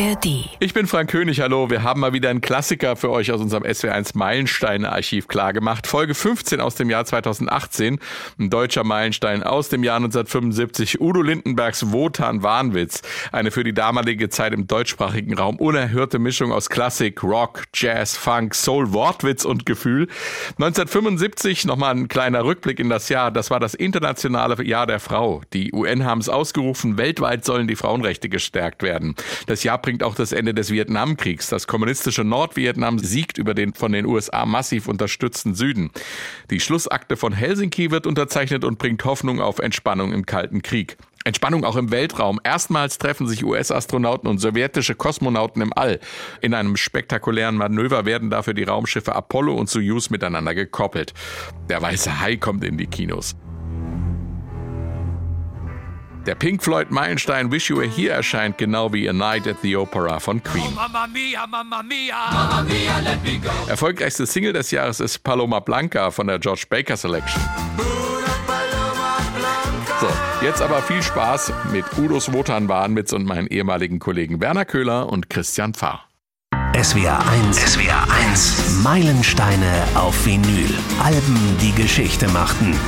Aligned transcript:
ARD. 0.00 0.48
Ich 0.60 0.72
bin 0.72 0.86
Frank 0.86 1.10
König, 1.10 1.40
hallo. 1.40 1.68
Wir 1.68 1.82
haben 1.82 2.00
mal 2.00 2.14
wieder 2.14 2.30
einen 2.30 2.40
Klassiker 2.40 2.96
für 2.96 3.10
euch 3.10 3.32
aus 3.32 3.40
unserem 3.40 3.64
SW1 3.64 4.16
Meilenstein-Archiv 4.16 5.28
klargemacht. 5.28 5.86
Folge 5.86 6.14
15 6.14 6.60
aus 6.60 6.74
dem 6.74 6.88
Jahr 6.88 7.04
2018. 7.04 7.98
Ein 8.38 8.50
deutscher 8.50 8.82
Meilenstein 8.82 9.42
aus 9.42 9.68
dem 9.68 9.84
Jahr 9.84 9.96
1975. 9.96 11.00
Udo 11.02 11.20
Lindenbergs 11.20 11.92
Wotan 11.92 12.42
Wahnwitz. 12.42 13.02
Eine 13.30 13.50
für 13.50 13.62
die 13.62 13.74
damalige 13.74 14.30
Zeit 14.30 14.54
im 14.54 14.66
deutschsprachigen 14.66 15.34
Raum 15.34 15.56
unerhörte 15.56 16.18
Mischung 16.18 16.50
aus 16.50 16.70
Klassik, 16.70 17.22
Rock, 17.22 17.64
Jazz, 17.74 18.16
Funk, 18.16 18.54
Soul, 18.54 18.94
Wortwitz 18.94 19.44
und 19.44 19.66
Gefühl. 19.66 20.08
1975 20.58 21.66
nochmal 21.66 21.94
ein 21.94 22.08
kleiner 22.08 22.44
Rückblick 22.44 22.80
in 22.80 22.88
das 22.88 23.10
Jahr. 23.10 23.30
Das 23.30 23.50
war 23.50 23.60
das 23.60 23.74
internationale 23.74 24.64
Jahr 24.64 24.86
der 24.86 25.00
Frau. 25.00 25.42
Die 25.52 25.74
UN 25.74 26.06
haben 26.06 26.20
es 26.20 26.30
ausgerufen. 26.30 26.96
Weltweit 26.96 27.44
sollen 27.44 27.68
die 27.68 27.76
Frauenrechte 27.76 28.30
gestärkt 28.30 28.82
werden. 28.82 29.14
Das 29.46 29.62
Jahr 29.62 29.78
bringt 29.90 30.04
auch 30.04 30.14
das 30.14 30.30
Ende 30.30 30.54
des 30.54 30.70
Vietnamkriegs. 30.70 31.48
Das 31.48 31.66
kommunistische 31.66 32.22
Nordvietnam 32.22 33.00
siegt 33.00 33.38
über 33.38 33.54
den 33.54 33.74
von 33.74 33.90
den 33.90 34.06
USA 34.06 34.46
massiv 34.46 34.86
unterstützten 34.86 35.56
Süden. 35.56 35.90
Die 36.48 36.60
Schlussakte 36.60 37.16
von 37.16 37.32
Helsinki 37.32 37.90
wird 37.90 38.06
unterzeichnet 38.06 38.62
und 38.64 38.78
bringt 38.78 39.04
Hoffnung 39.04 39.40
auf 39.40 39.58
Entspannung 39.58 40.12
im 40.12 40.26
Kalten 40.26 40.62
Krieg. 40.62 40.96
Entspannung 41.24 41.64
auch 41.64 41.74
im 41.74 41.90
Weltraum. 41.90 42.38
Erstmals 42.44 42.98
treffen 42.98 43.26
sich 43.26 43.44
US-Astronauten 43.44 44.30
und 44.30 44.38
sowjetische 44.38 44.94
Kosmonauten 44.94 45.60
im 45.60 45.72
All. 45.72 45.98
In 46.40 46.54
einem 46.54 46.76
spektakulären 46.76 47.56
Manöver 47.56 48.04
werden 48.04 48.30
dafür 48.30 48.54
die 48.54 48.62
Raumschiffe 48.62 49.16
Apollo 49.16 49.56
und 49.56 49.68
Soyuz 49.68 50.08
miteinander 50.08 50.54
gekoppelt. 50.54 51.14
Der 51.68 51.82
weiße 51.82 52.20
Hai 52.20 52.36
kommt 52.36 52.62
in 52.62 52.78
die 52.78 52.86
Kinos. 52.86 53.34
Der 56.26 56.34
Pink 56.34 56.62
Floyd 56.62 56.90
Meilenstein 56.90 57.50
Wish 57.50 57.70
You 57.70 57.78
Were 57.78 57.88
Here 57.88 58.12
erscheint 58.12 58.58
genau 58.58 58.92
wie 58.92 59.08
A 59.08 59.12
Night 59.12 59.48
at 59.48 59.56
the 59.62 59.74
Opera 59.76 60.20
von 60.20 60.42
Queen. 60.42 60.64
Oh, 60.66 60.74
Mamma 60.74 61.06
Mia, 61.06 61.46
Mamma 61.46 61.82
Mia, 61.82 62.14
Mamma 62.30 62.62
Mia, 62.62 62.98
let 63.00 63.22
me 63.24 63.38
go. 63.38 63.50
Erfolgreichste 63.68 64.26
Single 64.26 64.52
des 64.52 64.70
Jahres 64.70 65.00
ist 65.00 65.20
Paloma 65.20 65.60
Blanca 65.60 66.10
von 66.10 66.26
der 66.26 66.38
George 66.38 66.64
Baker 66.68 66.96
Selection. 66.96 67.42
So, 70.00 70.08
jetzt 70.42 70.60
aber 70.60 70.82
viel 70.82 71.02
Spaß 71.02 71.52
mit 71.72 71.84
Udos 71.96 72.32
Wotan 72.32 72.68
Wahnwitz 72.68 73.12
und 73.14 73.24
meinen 73.24 73.46
ehemaligen 73.46 73.98
Kollegen 73.98 74.40
Werner 74.42 74.66
Köhler 74.66 75.08
und 75.08 75.30
Christian 75.30 75.72
Pfarr. 75.72 76.04
SWR 76.76 77.18
1, 77.28 77.74
SWR 77.74 78.06
1, 78.30 78.80
Meilensteine 78.82 79.84
auf 79.94 80.26
Vinyl. 80.26 80.68
Alben, 81.02 81.56
die 81.60 81.72
Geschichte 81.72 82.28
machten. 82.28 82.78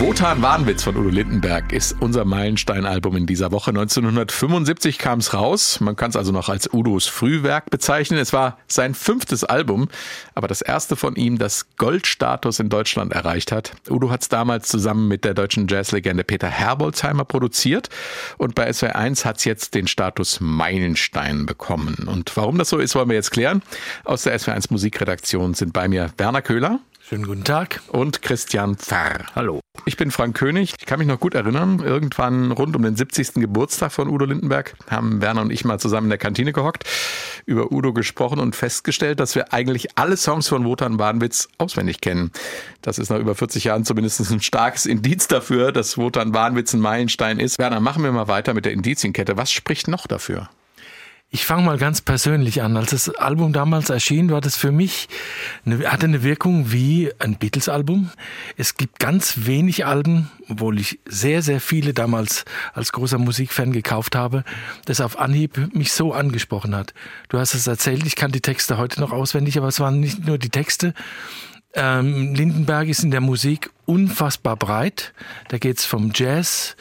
Wotan 0.00 0.40
Wahnwitz 0.40 0.82
von 0.82 0.96
Udo 0.96 1.10
Lindenberg 1.10 1.74
ist 1.74 1.94
unser 2.00 2.24
Meilenstein-Album 2.24 3.18
in 3.18 3.26
dieser 3.26 3.52
Woche. 3.52 3.68
1975 3.68 4.96
kam 4.96 5.18
es 5.18 5.34
raus. 5.34 5.78
Man 5.80 5.94
kann 5.94 6.08
es 6.08 6.16
also 6.16 6.32
noch 6.32 6.48
als 6.48 6.72
Udos 6.72 7.06
Frühwerk 7.06 7.68
bezeichnen. 7.68 8.18
Es 8.18 8.32
war 8.32 8.56
sein 8.66 8.94
fünftes 8.94 9.44
Album, 9.44 9.88
aber 10.34 10.48
das 10.48 10.62
erste 10.62 10.96
von 10.96 11.16
ihm, 11.16 11.36
das 11.36 11.76
Goldstatus 11.76 12.60
in 12.60 12.70
Deutschland 12.70 13.12
erreicht 13.12 13.52
hat. 13.52 13.72
Udo 13.90 14.10
hat 14.10 14.22
es 14.22 14.30
damals 14.30 14.68
zusammen 14.68 15.06
mit 15.06 15.26
der 15.26 15.34
deutschen 15.34 15.68
Jazzlegende 15.68 16.24
Peter 16.24 16.48
Herbolzheimer 16.48 17.26
produziert 17.26 17.90
und 18.38 18.54
bei 18.54 18.72
SWR 18.72 18.96
1 18.96 19.26
hat 19.26 19.36
es 19.36 19.44
jetzt 19.44 19.74
den 19.74 19.86
Status 19.86 20.40
Meilenstein 20.40 21.44
bekommen. 21.44 22.08
Und 22.08 22.34
warum 22.38 22.56
das 22.56 22.70
so 22.70 22.78
ist, 22.78 22.94
wollen 22.94 23.10
wir 23.10 23.16
jetzt 23.16 23.32
klären. 23.32 23.60
Aus 24.04 24.22
der 24.22 24.38
SWR 24.38 24.54
1 24.54 24.70
Musikredaktion 24.70 25.52
sind 25.52 25.74
bei 25.74 25.88
mir 25.88 26.10
Werner 26.16 26.40
Köhler. 26.40 26.80
Schönen 27.10 27.26
guten 27.26 27.42
Tag. 27.42 27.80
Und 27.88 28.22
Christian 28.22 28.76
Pfarr. 28.76 29.26
Hallo. 29.34 29.58
Ich 29.84 29.96
bin 29.96 30.12
Frank 30.12 30.36
König. 30.36 30.74
Ich 30.78 30.86
kann 30.86 31.00
mich 31.00 31.08
noch 31.08 31.18
gut 31.18 31.34
erinnern, 31.34 31.80
irgendwann 31.80 32.52
rund 32.52 32.76
um 32.76 32.82
den 32.82 32.94
70. 32.94 33.34
Geburtstag 33.34 33.90
von 33.90 34.08
Udo 34.08 34.26
Lindenberg 34.26 34.76
haben 34.88 35.20
Werner 35.20 35.40
und 35.40 35.50
ich 35.50 35.64
mal 35.64 35.80
zusammen 35.80 36.06
in 36.06 36.10
der 36.10 36.18
Kantine 36.18 36.52
gehockt, 36.52 36.84
über 37.46 37.72
Udo 37.72 37.92
gesprochen 37.92 38.38
und 38.38 38.54
festgestellt, 38.54 39.18
dass 39.18 39.34
wir 39.34 39.52
eigentlich 39.52 39.98
alle 39.98 40.16
Songs 40.16 40.46
von 40.46 40.64
Wotan 40.64 41.00
Warnwitz 41.00 41.48
auswendig 41.58 42.00
kennen. 42.00 42.30
Das 42.80 43.00
ist 43.00 43.10
nach 43.10 43.18
über 43.18 43.34
40 43.34 43.64
Jahren 43.64 43.84
zumindest 43.84 44.30
ein 44.30 44.40
starkes 44.40 44.86
Indiz 44.86 45.26
dafür, 45.26 45.72
dass 45.72 45.98
Wotan 45.98 46.32
Warnwitz 46.32 46.74
ein 46.74 46.80
Meilenstein 46.80 47.40
ist. 47.40 47.58
Werner, 47.58 47.80
machen 47.80 48.04
wir 48.04 48.12
mal 48.12 48.28
weiter 48.28 48.54
mit 48.54 48.66
der 48.66 48.72
Indizienkette. 48.72 49.36
Was 49.36 49.50
spricht 49.50 49.88
noch 49.88 50.06
dafür? 50.06 50.48
Ich 51.32 51.46
fange 51.46 51.62
mal 51.62 51.78
ganz 51.78 52.00
persönlich 52.00 52.60
an. 52.60 52.76
Als 52.76 52.90
das 52.90 53.08
Album 53.08 53.52
damals 53.52 53.88
erschien, 53.88 54.30
war 54.30 54.40
das 54.40 54.56
für 54.56 54.72
mich, 54.72 55.08
eine, 55.64 55.88
hatte 55.88 56.06
eine 56.06 56.24
Wirkung 56.24 56.72
wie 56.72 57.12
ein 57.20 57.36
Beatles-Album. 57.36 58.10
Es 58.56 58.76
gibt 58.76 58.98
ganz 58.98 59.46
wenig 59.46 59.86
Alben, 59.86 60.28
obwohl 60.48 60.80
ich 60.80 60.98
sehr, 61.06 61.42
sehr 61.42 61.60
viele 61.60 61.94
damals 61.94 62.44
als 62.74 62.90
großer 62.90 63.18
Musikfan 63.18 63.70
gekauft 63.70 64.16
habe, 64.16 64.42
das 64.86 65.00
auf 65.00 65.20
Anhieb 65.20 65.72
mich 65.72 65.92
so 65.92 66.12
angesprochen 66.12 66.74
hat. 66.74 66.94
Du 67.28 67.38
hast 67.38 67.54
es 67.54 67.68
erzählt, 67.68 68.04
ich 68.06 68.16
kann 68.16 68.32
die 68.32 68.40
Texte 68.40 68.76
heute 68.76 69.00
noch 69.00 69.12
auswendig, 69.12 69.56
aber 69.56 69.68
es 69.68 69.78
waren 69.78 70.00
nicht 70.00 70.26
nur 70.26 70.36
die 70.36 70.50
Texte. 70.50 70.94
Ähm, 71.74 72.34
Lindenberg 72.34 72.88
ist 72.88 73.04
in 73.04 73.12
der 73.12 73.20
Musik 73.20 73.70
unfassbar 73.86 74.56
breit. 74.56 75.14
Da 75.46 75.58
geht's 75.58 75.84
vom 75.84 76.10
Jazz, 76.12 76.74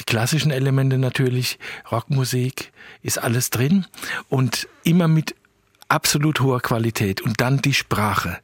die 0.00 0.04
klassischen 0.04 0.50
Elemente 0.50 0.96
natürlich, 0.96 1.58
Rockmusik, 1.92 2.72
ist 3.02 3.18
alles 3.18 3.50
drin 3.50 3.86
und 4.30 4.66
immer 4.82 5.08
mit 5.08 5.34
absolut 5.88 6.40
hoher 6.40 6.60
Qualität. 6.60 7.20
Und 7.20 7.40
dann 7.40 7.58
die 7.58 7.74
Sprache. 7.74 8.38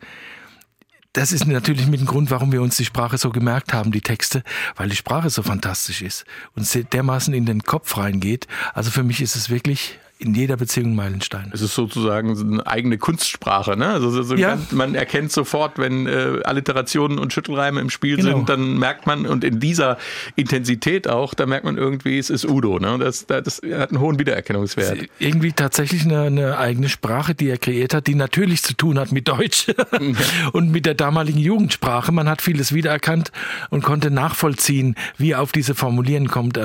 Das 1.14 1.32
ist 1.32 1.46
natürlich 1.46 1.86
mit 1.86 2.00
dem 2.00 2.06
Grund, 2.06 2.30
warum 2.30 2.52
wir 2.52 2.60
uns 2.60 2.76
die 2.76 2.84
Sprache 2.84 3.16
so 3.16 3.30
gemerkt 3.30 3.72
haben, 3.72 3.90
die 3.90 4.02
Texte, 4.02 4.42
weil 4.74 4.90
die 4.90 4.96
Sprache 4.96 5.30
so 5.30 5.42
fantastisch 5.42 6.02
ist 6.02 6.26
und 6.54 6.92
dermaßen 6.92 7.32
in 7.32 7.46
den 7.46 7.62
Kopf 7.62 7.96
reingeht. 7.96 8.46
Also 8.74 8.90
für 8.90 9.02
mich 9.02 9.22
ist 9.22 9.34
es 9.34 9.48
wirklich 9.48 9.98
in 10.18 10.34
jeder 10.34 10.56
Beziehung 10.56 10.94
Meilenstein. 10.94 11.50
Es 11.52 11.60
ist 11.60 11.74
sozusagen 11.74 12.38
eine 12.38 12.66
eigene 12.66 12.96
Kunstsprache, 12.96 13.76
ne? 13.76 13.88
Also 13.88 14.22
so 14.22 14.34
ja. 14.34 14.50
ganz, 14.54 14.72
man 14.72 14.94
erkennt 14.94 15.30
sofort, 15.30 15.78
wenn 15.78 16.06
äh, 16.06 16.40
Alliterationen 16.44 17.18
und 17.18 17.34
Schüttelreime 17.34 17.82
im 17.82 17.90
Spiel 17.90 18.16
genau. 18.16 18.38
sind, 18.38 18.48
dann 18.48 18.78
merkt 18.78 19.06
man 19.06 19.26
und 19.26 19.44
in 19.44 19.60
dieser 19.60 19.98
Intensität 20.34 21.06
auch, 21.06 21.34
da 21.34 21.44
merkt 21.44 21.66
man 21.66 21.76
irgendwie, 21.76 22.18
es 22.18 22.30
ist 22.30 22.46
Udo, 22.46 22.78
ne? 22.78 22.96
Das, 22.98 23.26
das 23.26 23.60
hat 23.62 23.90
einen 23.90 24.00
hohen 24.00 24.18
Wiedererkennungswert. 24.18 25.06
Irgendwie 25.18 25.52
tatsächlich 25.52 26.04
eine, 26.04 26.22
eine, 26.22 26.58
eigene 26.58 26.88
Sprache, 26.88 27.34
die 27.34 27.50
er 27.50 27.58
kreiert 27.58 27.92
hat, 27.92 28.06
die 28.06 28.14
natürlich 28.14 28.62
zu 28.62 28.74
tun 28.74 28.98
hat 28.98 29.12
mit 29.12 29.28
Deutsch 29.28 29.66
und 30.52 30.70
mit 30.70 30.86
der 30.86 30.94
damaligen 30.94 31.38
Jugendsprache. 31.38 32.10
Man 32.10 32.28
hat 32.28 32.40
vieles 32.40 32.72
wiedererkannt 32.72 33.32
und 33.68 33.82
konnte 33.82 34.10
nachvollziehen, 34.10 34.94
wie 35.18 35.32
er 35.32 35.42
auf 35.42 35.52
diese 35.52 35.74
Formulieren 35.74 36.28
kommt. 36.28 36.58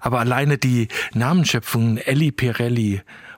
Aber 0.00 0.20
alleine 0.20 0.58
die 0.58 0.88
Namensschöpfung 1.14 1.96
Elli 1.96 2.30
Pirelli 2.30 2.89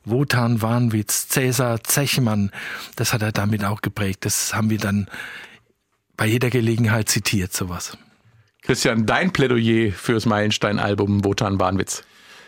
Wotan 0.04 0.62
Warnwitz, 0.62 1.28
Cäsar 1.28 1.82
Zechmann, 1.84 2.50
das 2.96 3.12
hat 3.12 3.22
er 3.22 3.32
damit 3.32 3.64
auch 3.64 3.82
geprägt. 3.82 4.24
Das 4.24 4.54
haben 4.54 4.70
wir 4.70 4.78
dann 4.78 5.08
bei 6.16 6.26
jeder 6.26 6.50
Gelegenheit 6.50 7.08
zitiert, 7.08 7.52
sowas. 7.52 7.96
Christian, 8.62 9.06
dein 9.06 9.32
Plädoyer 9.32 9.92
fürs 9.92 10.26
Meilenstein-Album 10.26 11.24
Wotan 11.24 11.58
Warnwitz. 11.58 12.04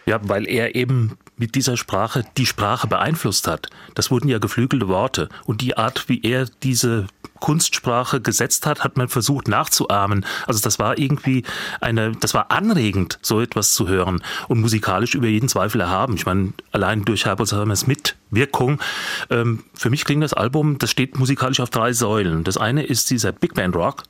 Ja, 0.07 0.21
weil 0.23 0.47
er 0.47 0.75
eben 0.75 1.17
mit 1.37 1.55
dieser 1.55 1.77
Sprache 1.77 2.25
die 2.37 2.47
Sprache 2.47 2.87
beeinflusst 2.87 3.49
hat. 3.49 3.69
Das 3.95 4.11
wurden 4.11 4.29
ja 4.29 4.39
geflügelte 4.39 4.89
Worte. 4.89 5.29
Und 5.45 5.61
die 5.61 5.77
Art, 5.77 6.09
wie 6.09 6.23
er 6.23 6.47
diese 6.63 7.07
Kunstsprache 7.45 8.23
gesetzt 8.23 8.65
hat, 8.65 8.85
hat 8.85 8.97
man 8.97 9.09
versucht 9.09 9.49
nachzuahmen. 9.49 10.25
Also 10.47 10.63
das 10.63 10.79
war 10.79 10.97
irgendwie 10.97 11.43
eine, 11.79 12.13
das 12.13 12.33
war 12.33 12.51
anregend, 12.51 13.19
so 13.21 13.39
etwas 13.39 13.75
zu 13.75 13.87
hören 13.87 14.23
und 14.49 14.63
musikalisch 14.63 15.15
über 15.15 15.27
jeden 15.27 15.51
Zweifel 15.51 15.83
erhaben. 15.83 16.15
Ich 16.15 16.25
meine, 16.25 16.55
allein 16.73 17.05
durch 17.05 17.27
Herbert 17.27 17.53
Hermes 17.53 17.87
Mitwirkung. 17.87 18.81
Ähm, 19.29 19.63
für 19.75 19.91
mich 19.91 20.07
klingt 20.07 20.25
das 20.25 20.33
Album, 20.33 20.79
das 20.79 20.91
steht 20.91 21.19
musikalisch 21.19 21.61
auf 21.61 21.69
drei 21.69 21.93
Säulen. 21.93 22.45
Das 22.45 22.57
eine 22.57 22.83
ist 22.83 23.11
dieser 23.11 23.33
Big 23.33 23.53
Band 23.53 23.77
Rock, 23.77 24.05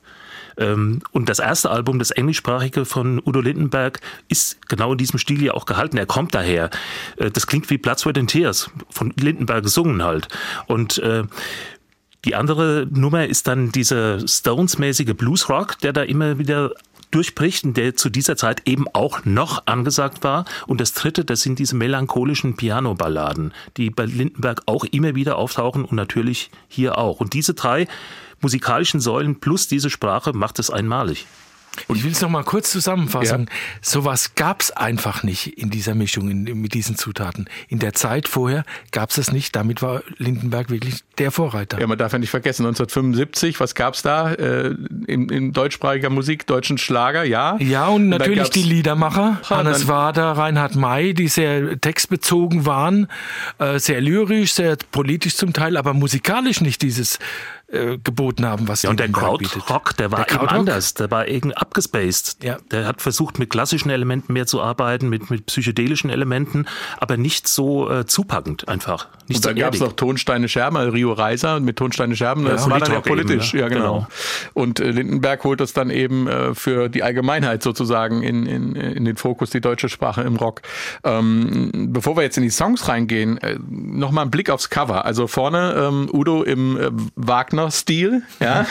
ähm, 0.57 1.01
und 1.11 1.29
das 1.29 1.39
erste 1.39 1.69
Album, 1.69 1.99
das 1.99 2.11
englischsprachige 2.11 2.85
von 2.85 3.21
Udo 3.25 3.41
Lindenberg, 3.41 3.99
ist 4.29 4.57
genau 4.67 4.93
in 4.93 4.97
diesem 4.97 5.19
Stil 5.19 5.43
ja 5.43 5.53
auch 5.53 5.65
gehalten. 5.65 5.97
Er 5.97 6.05
kommt 6.05 6.33
daher. 6.33 6.69
Äh, 7.17 7.31
das 7.31 7.47
klingt 7.47 7.69
wie 7.69 7.77
Blood, 7.77 7.99
Sweat 7.99 8.17
and 8.17 8.29
Tears, 8.29 8.69
von 8.89 9.13
Lindenberg 9.19 9.63
gesungen 9.63 10.03
halt. 10.03 10.27
Und 10.67 10.97
äh, 10.99 11.23
die 12.25 12.35
andere 12.35 12.87
Nummer 12.89 13.27
ist 13.27 13.47
dann 13.47 13.71
dieser 13.71 14.27
Stones-mäßige 14.27 15.13
Bluesrock, 15.13 15.79
der 15.79 15.93
da 15.93 16.01
immer 16.01 16.39
wieder 16.39 16.71
durchbricht 17.11 17.63
und 17.63 17.77
der 17.77 17.95
zu 17.95 18.09
dieser 18.09 18.35
Zeit 18.35 18.63
eben 18.65 18.87
auch 18.93 19.23
noch 19.25 19.67
angesagt 19.67 20.23
war. 20.23 20.45
Und 20.67 20.81
das 20.81 20.93
dritte, 20.93 21.23
das 21.23 21.41
sind 21.41 21.59
diese 21.59 21.75
melancholischen 21.75 22.57
Piano-Balladen, 22.57 23.53
die 23.77 23.89
bei 23.89 24.05
Lindenberg 24.05 24.63
auch 24.65 24.83
immer 24.85 25.15
wieder 25.15 25.37
auftauchen 25.37 25.85
und 25.85 25.95
natürlich 25.95 26.49
hier 26.67 26.97
auch. 26.97 27.21
Und 27.21 27.33
diese 27.33 27.53
drei 27.53 27.87
musikalischen 28.41 28.99
Säulen 28.99 29.39
plus 29.39 29.67
diese 29.67 29.89
Sprache 29.89 30.33
macht 30.33 30.59
es 30.59 30.69
einmalig. 30.69 31.25
Und 31.87 31.97
ich 31.97 32.03
will 32.03 32.11
es 32.11 32.21
noch 32.21 32.29
mal 32.29 32.43
kurz 32.43 32.71
zusammenfassen. 32.71 33.47
Ja. 33.49 33.55
Sowas 33.81 34.35
gab 34.35 34.61
es 34.61 34.71
einfach 34.71 35.23
nicht 35.23 35.57
in 35.57 35.69
dieser 35.69 35.95
Mischung, 35.95 36.29
in, 36.29 36.43
mit 36.43 36.73
diesen 36.73 36.97
Zutaten. 36.97 37.49
In 37.67 37.79
der 37.79 37.93
Zeit 37.93 38.27
vorher 38.27 38.63
gab 38.91 39.09
es 39.09 39.15
das 39.17 39.31
nicht. 39.31 39.55
Damit 39.55 39.81
war 39.81 40.03
Lindenberg 40.17 40.69
wirklich 40.69 41.03
der 41.17 41.31
Vorreiter. 41.31 41.79
Ja, 41.79 41.87
man 41.87 41.97
darf 41.97 42.13
ja 42.13 42.19
nicht 42.19 42.29
vergessen, 42.29 42.65
1975, 42.65 43.59
was 43.59 43.75
gab 43.75 43.93
es 43.93 44.01
da 44.01 44.33
äh, 44.33 44.75
in, 45.07 45.29
in, 45.29 45.53
deutschsprachiger 45.53 46.09
Musik, 46.09 46.45
deutschen 46.47 46.77
Schlager, 46.77 47.23
ja? 47.23 47.57
Ja, 47.59 47.87
und 47.87 48.09
natürlich 48.09 48.49
die 48.49 48.63
Liedermacher, 48.63 49.39
Hannes 49.49 49.87
Wader, 49.87 50.31
Reinhard 50.33 50.75
May, 50.75 51.13
die 51.13 51.27
sehr 51.27 51.79
textbezogen 51.79 52.65
waren, 52.65 53.07
äh, 53.59 53.79
sehr 53.79 54.01
lyrisch, 54.01 54.53
sehr 54.53 54.77
politisch 54.91 55.35
zum 55.35 55.53
Teil, 55.53 55.77
aber 55.77 55.93
musikalisch 55.93 56.61
nicht 56.61 56.81
dieses 56.81 57.19
äh, 57.67 57.97
geboten 57.97 58.45
haben, 58.45 58.67
was 58.67 58.83
ja, 58.83 58.89
und 58.89 58.99
der 58.99 59.09
Krautrock, 59.09 59.97
der 59.97 60.11
war 60.11 60.25
der 60.25 60.35
eben 60.35 60.47
anders, 60.47 60.93
der 60.93 61.09
war 61.11 61.27
irgendwie 61.27 61.57
abgespaced. 61.57 62.43
Ja. 62.43 62.57
Der 62.71 62.85
hat 62.85 63.01
versucht, 63.01 63.39
mit 63.39 63.49
klassischen 63.49 63.89
Elementen 63.89 64.33
mehr 64.33 64.45
zu 64.45 64.61
arbeiten, 64.61 65.09
mit, 65.09 65.29
mit 65.29 65.45
psychedelischen 65.47 66.09
Elementen, 66.09 66.67
aber 66.99 67.17
nicht 67.17 67.47
so 67.47 67.89
äh, 67.89 68.05
zupackend 68.05 68.67
einfach. 68.67 69.07
Nicht 69.27 69.37
und 69.37 69.45
dann 69.45 69.55
gab 69.55 69.73
es 69.73 69.79
noch 69.79 69.93
Tonsteine 69.93 70.47
Scherben, 70.47 70.77
also 70.77 70.91
Rio 70.91 71.11
Reiser 71.11 71.59
mit 71.59 71.77
Tonsteine 71.77 72.15
Scherben, 72.15 72.45
das 72.45 72.65
ja, 72.65 72.71
war 72.71 72.79
dann 72.79 72.91
ja 72.91 73.01
politisch, 73.01 73.53
eben, 73.53 73.63
ja. 73.63 73.67
ja 73.67 73.73
genau. 73.73 73.93
genau. 73.93 74.07
Und 74.53 74.79
äh, 74.79 74.91
Lindenberg 74.91 75.43
holt 75.43 75.59
das 75.59 75.73
dann 75.73 75.89
eben 75.89 76.27
äh, 76.27 76.53
für 76.53 76.87
die 76.87 77.01
Allgemeinheit 77.01 77.63
sozusagen 77.63 78.21
in, 78.21 78.45
in, 78.45 78.75
in 78.75 79.05
den 79.05 79.17
Fokus, 79.17 79.49
die 79.49 79.61
deutsche 79.61 79.89
Sprache 79.89 80.21
im 80.21 80.35
Rock. 80.35 80.61
Ähm, 81.03 81.89
bevor 81.89 82.15
wir 82.15 82.23
jetzt 82.23 82.37
in 82.37 82.43
die 82.43 82.51
Songs 82.51 82.87
reingehen, 82.87 83.37
äh, 83.39 83.57
nochmal 83.67 84.25
ein 84.25 84.31
Blick 84.31 84.49
aufs 84.49 84.69
Cover. 84.69 85.05
Also 85.05 85.27
vorne 85.27 85.73
ähm, 85.77 86.09
Udo 86.13 86.43
im 86.43 86.77
äh, 86.77 86.91
Wagner 87.15 87.64
Wagner-Stil, 87.65 88.23
ja. 88.39 88.65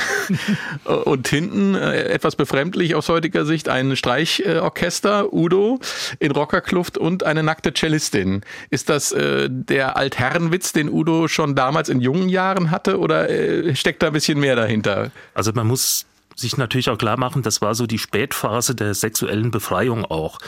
und 1.04 1.28
hinten 1.28 1.74
äh, 1.74 2.04
etwas 2.04 2.36
befremdlich 2.36 2.94
aus 2.94 3.08
heutiger 3.08 3.44
Sicht 3.44 3.68
ein 3.68 3.96
Streichorchester, 3.96 5.32
Udo 5.32 5.80
in 6.18 6.30
Rockerkluft 6.30 6.98
und 6.98 7.24
eine 7.24 7.42
nackte 7.42 7.72
Cellistin. 7.74 8.42
Ist 8.70 8.88
das 8.88 9.12
äh, 9.12 9.48
der 9.50 9.96
Altherrenwitz, 9.96 10.72
den 10.72 10.88
Udo 10.88 11.28
schon 11.28 11.54
damals 11.54 11.88
in 11.88 12.00
jungen 12.00 12.28
Jahren 12.28 12.70
hatte 12.70 12.98
oder 12.98 13.28
äh, 13.28 13.74
steckt 13.74 14.02
da 14.02 14.08
ein 14.08 14.12
bisschen 14.12 14.38
mehr 14.38 14.56
dahinter? 14.56 15.10
Also 15.34 15.52
man 15.54 15.66
muss 15.66 16.06
sich 16.36 16.56
natürlich 16.56 16.90
auch 16.90 16.98
klar 16.98 17.18
machen, 17.18 17.42
das 17.42 17.62
war 17.62 17.74
so 17.74 17.86
die 17.86 17.98
Spätphase 17.98 18.74
der 18.74 18.94
sexuellen 18.94 19.50
Befreiung 19.50 20.04
auch. 20.04 20.38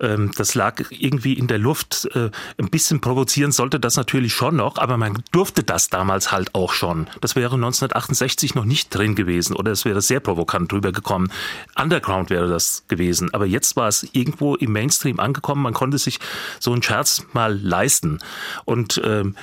Ähm, 0.00 0.30
das 0.36 0.54
lag 0.54 0.82
irgendwie 0.90 1.34
in 1.34 1.46
der 1.46 1.58
Luft. 1.58 2.08
Äh, 2.14 2.30
ein 2.58 2.70
bisschen 2.70 3.00
provozieren 3.00 3.52
sollte 3.52 3.80
das 3.80 3.96
natürlich 3.96 4.34
schon 4.34 4.56
noch, 4.56 4.78
aber 4.78 4.96
man 4.96 5.22
durfte 5.32 5.62
das 5.62 5.88
damals 5.88 6.32
halt 6.32 6.54
auch 6.54 6.72
schon. 6.72 7.08
Das 7.20 7.36
wäre 7.36 7.54
1968 7.54 8.54
noch 8.54 8.64
nicht 8.64 8.94
drin 8.94 9.14
gewesen 9.14 9.56
oder 9.56 9.72
es 9.72 9.84
wäre 9.84 10.00
sehr 10.00 10.20
provokant 10.20 10.70
drüber 10.72 10.92
gekommen. 10.92 11.30
Underground 11.76 12.30
wäre 12.30 12.48
das 12.48 12.84
gewesen. 12.88 13.32
Aber 13.32 13.46
jetzt 13.46 13.76
war 13.76 13.88
es 13.88 14.08
irgendwo 14.12 14.54
im 14.54 14.72
Mainstream 14.72 15.20
angekommen. 15.20 15.62
Man 15.62 15.74
konnte 15.74 15.98
sich 15.98 16.18
so 16.60 16.72
einen 16.72 16.82
Scherz 16.82 17.24
mal 17.32 17.58
leisten. 17.58 18.18
Und 18.64 19.00
ähm, 19.04 19.36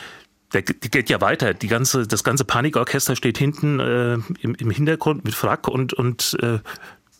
der, 0.53 0.61
der 0.61 0.89
geht 0.89 1.09
ja 1.09 1.21
weiter. 1.21 1.53
Die 1.53 1.67
ganze, 1.67 2.07
das 2.07 2.23
ganze 2.23 2.45
Panikorchester 2.45 3.15
steht 3.15 3.37
hinten 3.37 3.79
äh, 3.79 4.13
im, 4.41 4.55
im 4.55 4.71
Hintergrund 4.71 5.23
mit 5.23 5.35
Frack 5.35 5.67
und, 5.67 5.93
und 5.93 6.37
äh, 6.41 6.59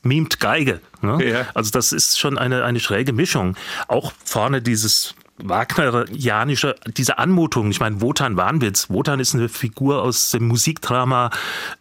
mimt 0.02 0.40
Geige. 0.40 0.81
Ne? 1.02 1.24
Ja. 1.26 1.48
Also 1.54 1.72
das 1.72 1.92
ist 1.92 2.20
schon 2.20 2.38
eine, 2.38 2.64
eine 2.64 2.80
schräge 2.80 3.14
Mischung. 3.14 3.56
Auch 3.88 4.14
vorne 4.24 4.62
dieses 4.62 5.16
Wagnerianische, 5.44 6.75
diese 6.97 7.18
Anmutung. 7.18 7.71
Ich 7.71 7.80
meine, 7.80 8.01
Wotan 8.01 8.38
Wahnwitz. 8.38 8.89
Wotan 8.89 9.19
ist 9.19 9.36
eine 9.36 9.50
Figur 9.50 10.01
aus 10.01 10.31
dem 10.31 10.47
Musikdrama 10.47 11.30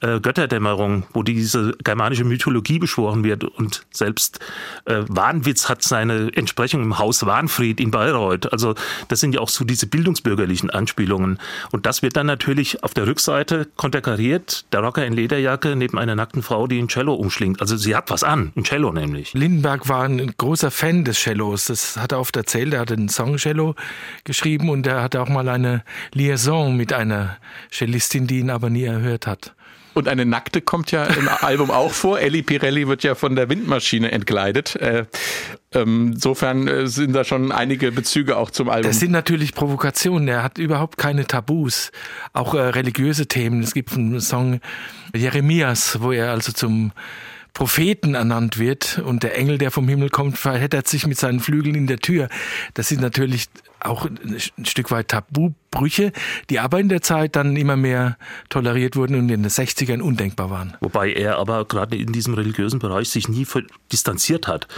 äh, 0.01 0.21
Götterdämmerung, 0.21 1.05
wo 1.13 1.23
diese 1.23 1.75
germanische 1.83 2.25
Mythologie 2.25 2.79
beschworen 2.79 3.25
wird. 3.25 3.45
Und 3.45 3.87
selbst 3.91 4.41
äh, 4.85 5.03
Wahnwitz 5.09 5.69
hat 5.69 5.83
seine 5.83 6.31
Entsprechung 6.35 6.83
im 6.83 6.99
Haus 6.99 7.25
Wahnfried 7.27 7.81
in 7.81 7.91
Bayreuth. 7.91 8.53
Also 8.53 8.75
das 9.09 9.21
sind 9.21 9.35
ja 9.35 9.41
auch 9.41 9.49
so 9.49 9.65
diese 9.65 9.87
bildungsbürgerlichen 9.87 10.71
Anspielungen. 10.71 11.39
Und 11.71 11.87
das 11.87 12.03
wird 12.03 12.17
dann 12.17 12.27
natürlich 12.27 12.83
auf 12.83 12.95
der 12.95 13.07
Rückseite 13.07 13.69
konterkariert. 13.77 14.65
Der 14.73 14.81
Rocker 14.81 15.05
in 15.05 15.13
Lederjacke 15.13 15.77
neben 15.77 15.99
einer 15.99 16.15
nackten 16.15 16.43
Frau, 16.43 16.67
die 16.67 16.79
ein 16.79 16.89
Cello 16.89 17.15
umschlingt. 17.15 17.61
Also 17.61 17.77
sie 17.77 17.97
hat 17.97 18.11
was 18.11 18.23
an, 18.23 18.53
ein 18.57 18.65
Cello 18.65 18.93
nämlich. 18.93 19.35
Lindenberg 19.35 19.89
war 19.89 20.05
ein 20.05 20.35
großer 20.37 20.71
Fan 20.71 21.05
des 21.05 21.19
Cellos. 21.19 21.67
Das 21.67 21.97
hat 21.97 22.13
er 22.13 22.21
oft 22.21 22.37
erzählt. 22.37 22.75
Er 22.75 22.81
hat 22.81 22.93
einen 22.93 23.09
Song 23.09 23.37
Cello 23.49 23.75
geschrieben 24.25 24.69
und 24.69 24.87
er 24.87 25.03
hatte 25.03 25.21
auch 25.21 25.29
mal 25.29 25.49
eine 25.49 25.83
Liaison 26.13 26.77
mit 26.77 26.93
einer 26.93 27.39
Cellistin, 27.73 28.27
die 28.27 28.41
ihn 28.41 28.51
aber 28.51 28.69
nie 28.69 28.85
erhört 28.85 29.27
hat. 29.27 29.55
Und 29.95 30.07
eine 30.07 30.25
Nackte 30.25 30.61
kommt 30.61 30.93
ja 30.93 31.07
im 31.07 31.29
Album 31.41 31.71
auch 31.71 31.91
vor. 31.91 32.21
Ellie 32.21 32.43
Pirelli 32.43 32.87
wird 32.87 33.03
ja 33.03 33.15
von 33.15 33.35
der 33.35 33.49
Windmaschine 33.49 34.13
entkleidet. 34.13 34.77
Äh, 34.77 35.07
ähm, 35.73 36.13
insofern 36.15 36.69
äh, 36.69 36.87
sind 36.87 37.15
da 37.15 37.25
schon 37.25 37.51
einige 37.51 37.91
Bezüge 37.91 38.37
auch 38.37 38.51
zum 38.51 38.69
Album. 38.69 38.89
Das 38.89 39.01
sind 39.01 39.11
natürlich 39.11 39.55
Provokationen. 39.55 40.29
Er 40.29 40.43
hat 40.43 40.59
überhaupt 40.59 40.99
keine 40.99 41.27
Tabus. 41.27 41.91
Auch 42.33 42.55
äh, 42.55 42.61
religiöse 42.61 43.27
Themen. 43.27 43.63
Es 43.63 43.75
gibt 43.75 43.93
einen 43.95 44.21
Song 44.21 44.61
Jeremias, 45.17 45.99
wo 46.01 46.13
er 46.13 46.31
also 46.31 46.53
zum 46.53 46.93
Propheten 47.59 48.15
ernannt 48.15 48.61
wird 48.61 49.03
und 49.05 49.25
der 49.25 49.37
Engel, 49.37 49.59
der 49.59 49.73
vom 49.73 49.89
Himmel 49.89 50.11
kommt, 50.11 50.39
verheddert 50.39 50.87
sich 50.87 51.09
mit 51.09 51.19
seinen 51.19 51.41
Flügeln 51.41 51.75
in 51.75 51.89
der 51.89 51.99
Tür. 51.99 52.29
Das 52.75 52.87
sind 52.87 53.01
natürlich 53.01 53.49
auch 53.81 54.07
ein 54.07 54.65
Stück 54.65 54.93
weit 54.93 55.09
Tabubrüche, 55.09 56.13
die 56.51 56.61
aber 56.61 56.79
in 56.79 56.89
der 56.89 57.03
Zeit 57.03 57.35
dann 57.35 57.57
immer 57.57 57.75
mehr 57.75 58.17
toleriert 58.49 58.95
wurden 58.95 59.17
und 59.17 59.29
in 59.29 59.43
den 59.43 59.51
60ern 59.51 60.01
undenkbar 60.01 60.51
waren. 60.51 60.77
Wobei 60.79 61.13
er 61.13 61.39
aber 61.39 61.65
gerade 61.65 61.97
in 61.97 62.13
diesem 62.13 62.35
religiösen 62.35 62.79
Bereich 62.79 63.09
sich 63.09 63.27
nie 63.27 63.45
distanziert 63.91 64.47
hat. 64.47 64.69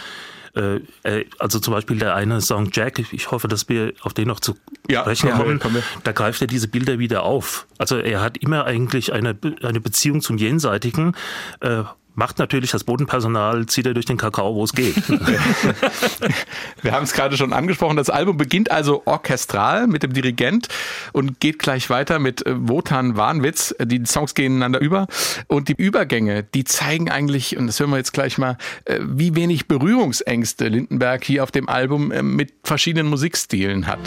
Äh, 0.57 0.77
äh, 1.03 1.27
also 1.39 1.61
zum 1.61 1.75
Beispiel 1.75 1.99
der 1.99 2.15
eine 2.15 2.41
Song 2.41 2.71
Jack, 2.73 2.99
ich 2.99 3.31
hoffe, 3.31 3.47
dass 3.47 3.69
wir 3.69 3.93
auf 4.01 4.15
den 4.15 4.27
noch 4.27 4.41
zu 4.41 4.55
ja, 4.89 5.03
sprechen 5.03 5.29
ja, 5.29 5.37
kommen, 5.37 5.61
da 6.03 6.13
greift 6.13 6.41
er 6.41 6.47
diese 6.47 6.67
Bilder 6.67 6.99
wieder 6.99 7.25
auf. 7.25 7.67
Also 7.77 7.99
er 7.99 8.23
hat 8.23 8.39
immer 8.39 8.65
eigentlich 8.65 9.13
eine, 9.13 9.37
eine 9.63 9.81
Beziehung 9.83 10.23
zum 10.23 10.39
Jenseitigen, 10.39 11.15
äh, 11.61 11.83
macht 12.15 12.39
natürlich 12.39 12.71
das 12.71 12.85
Bodenpersonal, 12.85 13.67
zieht 13.67 13.87
er 13.87 13.95
durch 13.95 14.07
den 14.07 14.17
Kakao, 14.17 14.55
wo 14.55 14.65
es 14.65 14.73
geht. 14.73 14.97
Wir 16.83 16.93
haben 16.93 17.05
es 17.05 17.13
gerade 17.13 17.37
schon 17.37 17.53
angesprochen. 17.53 17.97
Das 17.97 18.11
Album 18.11 18.37
beginnt 18.37 18.71
also 18.71 19.03
orchestral 19.05 19.87
mit 19.87 20.03
dem 20.03 20.13
Dirigent 20.13 20.69
und 21.13 21.41
geht 21.41 21.59
gleich 21.59 21.91
weiter 21.91 22.19
mit 22.19 22.47
äh, 22.47 22.69
Wotan 22.69 23.17
Warnwitz. 23.17 23.75
Die 23.83 24.05
Songs 24.07 24.35
gehen 24.35 24.53
ineinander 24.53 24.81
über 24.81 25.07
und 25.47 25.69
die 25.69 25.75
Übergänge, 25.75 26.43
die 26.43 26.65
zeigen 26.65 27.11
eigentlich, 27.11 27.57
und 27.57 27.67
das 27.67 27.81
hören 27.81 27.91
wir 27.91 27.97
jetzt 27.97 28.13
gleich 28.13 28.39
mal, 28.39 28.57
äh, 28.85 28.99
wie 29.03 29.35
wenig 29.35 29.69
Berührungsängste 29.69 30.69
Lindenberg 30.69 31.25
hier 31.25 31.43
auf 31.43 31.51
dem 31.51 31.69
Album 31.69 32.13
äh, 32.13 32.23
mit 32.23 32.53
verschiedenen 32.65 33.09
Musikstilen 33.09 33.87
hat. 33.87 34.01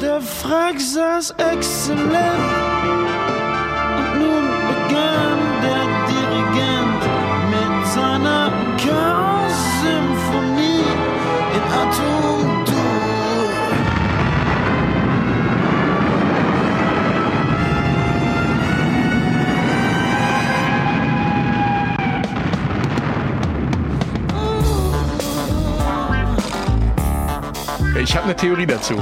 Der 0.00 0.20
Frack 0.20 0.80
saß 0.80 1.34
exzellent 1.38 3.45
Ich 28.06 28.14
habe 28.14 28.26
eine 28.26 28.36
Theorie 28.36 28.66
dazu. 28.66 28.94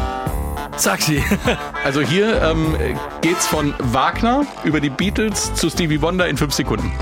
Sag 0.76 1.02
sie. 1.02 1.22
also 1.84 2.00
hier 2.00 2.42
ähm, 2.42 2.76
geht's 3.20 3.46
von 3.46 3.74
Wagner 3.78 4.46
über 4.64 4.80
die 4.80 4.90
Beatles 4.90 5.54
zu 5.54 5.70
Stevie 5.70 6.00
Wonder 6.02 6.28
in 6.28 6.36
fünf 6.36 6.52
Sekunden. 6.52 6.92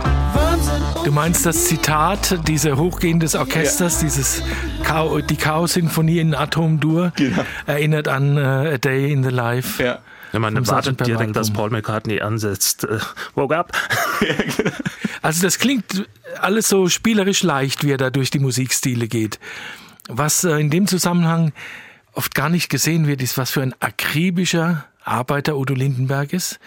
Du 1.04 1.10
meinst 1.10 1.46
das 1.46 1.64
Zitat 1.64 2.46
dieser 2.46 2.76
Hochgehen 2.76 3.18
des 3.18 3.34
Orchesters, 3.34 4.00
ja. 4.00 4.04
dieses 4.04 4.42
Chao, 4.84 5.20
die 5.20 5.36
Chaos-Sinfonie 5.36 6.18
in 6.18 6.34
Atom-Dur, 6.34 7.12
genau. 7.16 7.44
erinnert 7.66 8.08
an 8.08 8.36
uh, 8.36 8.74
A 8.74 8.78
Day 8.78 9.10
in 9.10 9.24
the 9.24 9.30
Life. 9.30 9.82
Ja. 9.82 9.98
Ja, 10.32 10.38
man 10.38 10.56
erwartet 10.56 11.00
direkt, 11.00 11.20
Album. 11.20 11.32
dass 11.34 11.52
Paul 11.52 11.70
McCartney 11.70 12.20
ansetzt. 12.20 12.84
Uh, 12.84 12.98
woke 13.34 13.56
up. 13.56 13.72
also 15.22 15.42
das 15.42 15.58
klingt 15.58 16.08
alles 16.40 16.68
so 16.68 16.88
spielerisch 16.88 17.42
leicht, 17.42 17.84
wie 17.84 17.90
er 17.90 17.98
da 17.98 18.10
durch 18.10 18.30
die 18.30 18.38
Musikstile 18.38 19.08
geht. 19.08 19.38
Was 20.08 20.44
uh, 20.44 20.50
in 20.50 20.70
dem 20.70 20.86
Zusammenhang 20.86 21.52
oft 22.12 22.34
gar 22.34 22.48
nicht 22.48 22.68
gesehen 22.68 23.06
wird, 23.06 23.22
ist, 23.22 23.38
was 23.38 23.50
für 23.50 23.62
ein 23.62 23.74
akribischer 23.80 24.84
Arbeiter 25.04 25.56
Udo 25.56 25.74
Lindenberg 25.74 26.32
ist, 26.32 26.60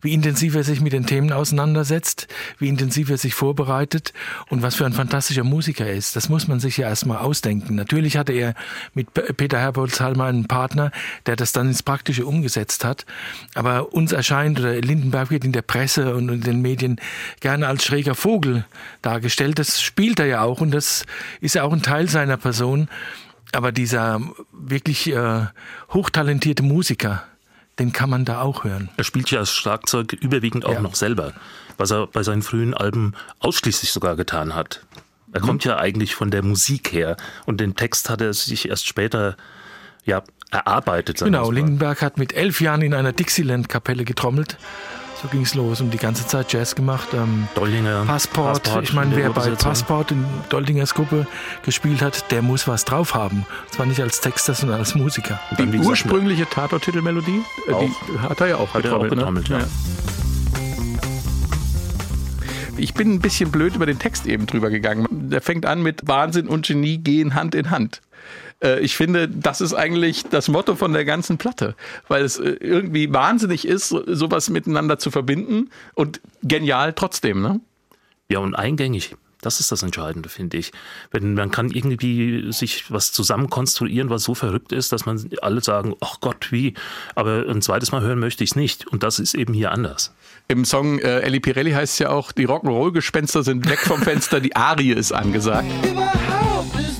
wie 0.00 0.14
intensiv 0.14 0.54
er 0.54 0.64
sich 0.64 0.80
mit 0.80 0.92
den 0.92 1.06
Themen 1.06 1.32
auseinandersetzt, 1.32 2.28
wie 2.58 2.68
intensiv 2.68 3.10
er 3.10 3.18
sich 3.18 3.34
vorbereitet 3.34 4.12
und 4.48 4.62
was 4.62 4.76
für 4.76 4.86
ein 4.86 4.92
fantastischer 4.92 5.44
Musiker 5.44 5.86
er 5.86 5.94
ist. 5.94 6.16
Das 6.16 6.28
muss 6.28 6.48
man 6.48 6.60
sich 6.60 6.76
ja 6.76 6.88
erstmal 6.88 7.18
ausdenken. 7.18 7.74
Natürlich 7.74 8.16
hatte 8.16 8.32
er 8.32 8.54
mit 8.94 9.12
Peter 9.12 9.58
Herbolzheimer 9.58 10.26
einen 10.26 10.46
Partner, 10.46 10.90
der 11.26 11.36
das 11.36 11.52
dann 11.52 11.68
ins 11.68 11.82
Praktische 11.82 12.24
umgesetzt 12.24 12.84
hat. 12.84 13.04
Aber 13.54 13.92
uns 13.92 14.12
erscheint, 14.12 14.58
oder 14.60 14.80
Lindenberg 14.80 15.30
wird 15.30 15.44
in 15.44 15.52
der 15.52 15.62
Presse 15.62 16.14
und 16.14 16.28
in 16.28 16.40
den 16.42 16.62
Medien 16.62 17.00
gerne 17.40 17.66
als 17.66 17.84
schräger 17.84 18.14
Vogel 18.14 18.64
dargestellt. 19.02 19.58
Das 19.58 19.82
spielt 19.82 20.20
er 20.20 20.26
ja 20.26 20.42
auch 20.42 20.60
und 20.60 20.70
das 20.70 21.04
ist 21.40 21.56
ja 21.56 21.64
auch 21.64 21.72
ein 21.72 21.82
Teil 21.82 22.08
seiner 22.08 22.36
Person. 22.36 22.88
Aber 23.52 23.72
dieser 23.72 24.20
wirklich 24.52 25.08
äh, 25.08 25.46
hochtalentierte 25.92 26.62
Musiker, 26.62 27.24
den 27.78 27.92
kann 27.92 28.10
man 28.10 28.24
da 28.24 28.40
auch 28.42 28.64
hören. 28.64 28.90
Er 28.96 29.04
spielt 29.04 29.30
ja 29.30 29.40
das 29.40 29.52
Schlagzeug 29.52 30.12
überwiegend 30.12 30.64
auch 30.64 30.74
ja. 30.74 30.80
noch 30.80 30.94
selber, 30.94 31.32
was 31.78 31.90
er 31.90 32.06
bei 32.06 32.22
seinen 32.22 32.42
frühen 32.42 32.74
Alben 32.74 33.14
ausschließlich 33.40 33.90
sogar 33.90 34.16
getan 34.16 34.54
hat. 34.54 34.84
Er 35.32 35.40
mhm. 35.40 35.46
kommt 35.46 35.64
ja 35.64 35.78
eigentlich 35.78 36.14
von 36.14 36.30
der 36.30 36.42
Musik 36.42 36.92
her 36.92 37.16
und 37.46 37.60
den 37.60 37.74
Text 37.74 38.10
hat 38.10 38.20
er 38.20 38.34
sich 38.34 38.68
erst 38.68 38.86
später 38.86 39.36
ja, 40.04 40.22
erarbeitet. 40.50 41.18
Genau, 41.18 41.50
Lindenberg 41.50 42.02
hat 42.02 42.18
mit 42.18 42.32
elf 42.32 42.60
Jahren 42.60 42.82
in 42.82 42.94
einer 42.94 43.12
Dixieland-Kapelle 43.12 44.04
getrommelt 44.04 44.58
so 45.20 45.28
ging 45.28 45.42
es 45.42 45.54
los 45.54 45.80
und 45.80 45.90
die 45.92 45.98
ganze 45.98 46.26
Zeit 46.26 46.52
Jazz 46.52 46.74
gemacht. 46.74 47.08
Ähm, 47.12 47.48
Doldinger. 47.54 48.04
Passport. 48.06 48.62
Passport 48.62 48.84
ich 48.84 48.92
meine, 48.94 49.14
wer 49.16 49.30
bei 49.30 49.50
Passport 49.50 50.12
in 50.12 50.24
Doldingers 50.48 50.94
Gruppe 50.94 51.26
gespielt 51.62 52.00
hat, 52.00 52.30
der 52.30 52.42
muss 52.42 52.66
was 52.66 52.84
drauf 52.84 53.14
haben. 53.14 53.44
Und 53.64 53.74
zwar 53.74 53.86
nicht 53.86 54.00
als 54.00 54.20
Texter, 54.20 54.54
sondern 54.54 54.78
als 54.78 54.94
Musiker. 54.94 55.38
Die 55.58 55.78
ursprüngliche 55.78 56.42
äh, 56.42 56.46
die 57.68 58.18
hat 58.18 58.40
er 58.40 58.46
ja 58.48 58.56
auch, 58.56 58.72
hat 58.72 58.84
er 58.84 58.96
auch 58.96 59.08
getrommelt. 59.08 59.50
Ne? 59.50 59.58
Ja. 59.58 59.66
Ich 62.76 62.94
bin 62.94 63.12
ein 63.12 63.20
bisschen 63.20 63.50
blöd 63.50 63.74
über 63.74 63.84
den 63.84 63.98
Text 63.98 64.26
eben 64.26 64.46
drüber 64.46 64.70
gegangen. 64.70 65.06
Der 65.10 65.42
fängt 65.42 65.66
an 65.66 65.82
mit 65.82 66.08
Wahnsinn 66.08 66.46
und 66.46 66.66
Genie 66.66 66.96
gehen 66.96 67.34
Hand 67.34 67.54
in 67.54 67.70
Hand. 67.70 68.00
Äh, 68.62 68.80
ich 68.80 68.96
finde, 68.96 69.28
das 69.28 69.60
ist 69.60 69.74
eigentlich 69.74 70.24
das 70.24 70.48
Motto 70.48 70.76
von 70.76 70.92
der 70.92 71.04
ganzen 71.04 71.38
Platte, 71.38 71.74
weil 72.08 72.24
es 72.24 72.38
äh, 72.38 72.56
irgendwie 72.60 73.12
wahnsinnig 73.12 73.66
ist, 73.66 73.88
sowas 73.88 74.50
miteinander 74.50 74.98
zu 74.98 75.10
verbinden 75.10 75.70
und 75.94 76.20
genial 76.42 76.92
trotzdem, 76.92 77.40
ne? 77.40 77.60
Ja, 78.28 78.38
und 78.38 78.54
eingängig. 78.54 79.16
Das 79.42 79.58
ist 79.58 79.72
das 79.72 79.82
Entscheidende, 79.82 80.28
finde 80.28 80.58
ich. 80.58 80.70
Wenn 81.10 81.32
man 81.34 81.50
kann 81.50 81.70
irgendwie 81.70 82.52
sich 82.52 82.90
was 82.90 83.10
zusammen 83.10 83.48
konstruieren, 83.48 84.10
was 84.10 84.22
so 84.22 84.34
verrückt 84.34 84.70
ist, 84.70 84.92
dass 84.92 85.06
man 85.06 85.30
alle 85.40 85.62
sagen, 85.62 85.94
ach 86.00 86.20
Gott, 86.20 86.52
wie, 86.52 86.74
aber 87.14 87.46
ein 87.48 87.62
zweites 87.62 87.90
Mal 87.90 88.02
hören 88.02 88.18
möchte 88.18 88.44
ich 88.44 88.50
es 88.50 88.56
nicht. 88.56 88.86
Und 88.86 89.02
das 89.02 89.18
ist 89.18 89.34
eben 89.34 89.54
hier 89.54 89.72
anders. 89.72 90.12
Im 90.48 90.66
Song 90.66 90.98
äh, 90.98 91.20
Ellie 91.20 91.40
Pirelli 91.40 91.72
heißt 91.72 91.94
es 91.94 91.98
ja 92.00 92.10
auch, 92.10 92.32
die 92.32 92.46
Rock'n'Roll-Gespenster 92.46 93.42
sind 93.42 93.68
weg 93.68 93.78
vom 93.78 94.02
Fenster, 94.02 94.40
die 94.40 94.54
Arie 94.54 94.92
ist 94.92 95.12
angesagt. 95.12 95.70
Überhaupt 95.90 96.78
ist 96.78 96.99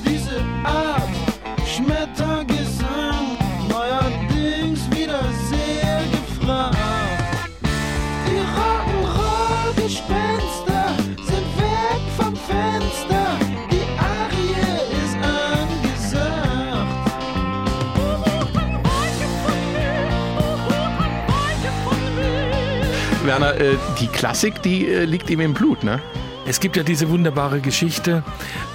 Werner, 23.31 23.55
äh, 23.61 23.77
die 24.01 24.07
Klassik, 24.07 24.61
die 24.61 24.89
äh, 24.89 25.05
liegt 25.05 25.29
ihm 25.29 25.39
im 25.39 25.53
Blut, 25.53 25.85
ne? 25.85 26.01
Es 26.45 26.59
gibt 26.59 26.75
ja 26.75 26.83
diese 26.83 27.07
wunderbare 27.07 27.61
Geschichte, 27.61 28.25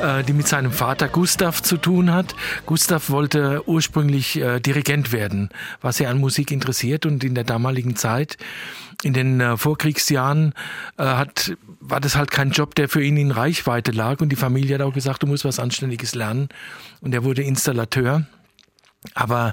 äh, 0.00 0.24
die 0.24 0.32
mit 0.32 0.48
seinem 0.48 0.72
Vater 0.72 1.08
Gustav 1.08 1.60
zu 1.60 1.76
tun 1.76 2.10
hat. 2.10 2.34
Gustav 2.64 3.10
wollte 3.10 3.68
ursprünglich 3.68 4.40
Dirigent 4.64 5.12
werden, 5.12 5.50
was 5.82 6.00
er 6.00 6.08
an 6.08 6.18
Musik 6.18 6.52
interessiert 6.52 7.04
und 7.04 7.22
in 7.22 7.34
der 7.34 7.44
damaligen 7.44 7.96
Zeit, 7.96 8.38
in 9.02 9.12
den 9.12 9.58
Vorkriegsjahren, 9.58 10.54
hat, 10.96 11.54
war 11.80 12.00
das 12.00 12.16
halt 12.16 12.30
kein 12.30 12.50
Job, 12.50 12.74
der 12.76 12.88
für 12.88 13.02
ihn 13.02 13.18
in 13.18 13.32
Reichweite 13.32 13.90
lag 13.90 14.20
und 14.20 14.30
die 14.30 14.36
Familie 14.36 14.76
hat 14.76 14.82
auch 14.82 14.94
gesagt, 14.94 15.22
du 15.22 15.26
musst 15.26 15.44
was 15.44 15.58
Anständiges 15.58 16.14
lernen 16.14 16.48
und 17.02 17.12
er 17.12 17.24
wurde 17.24 17.42
Installateur. 17.42 18.24
Aber 19.12 19.52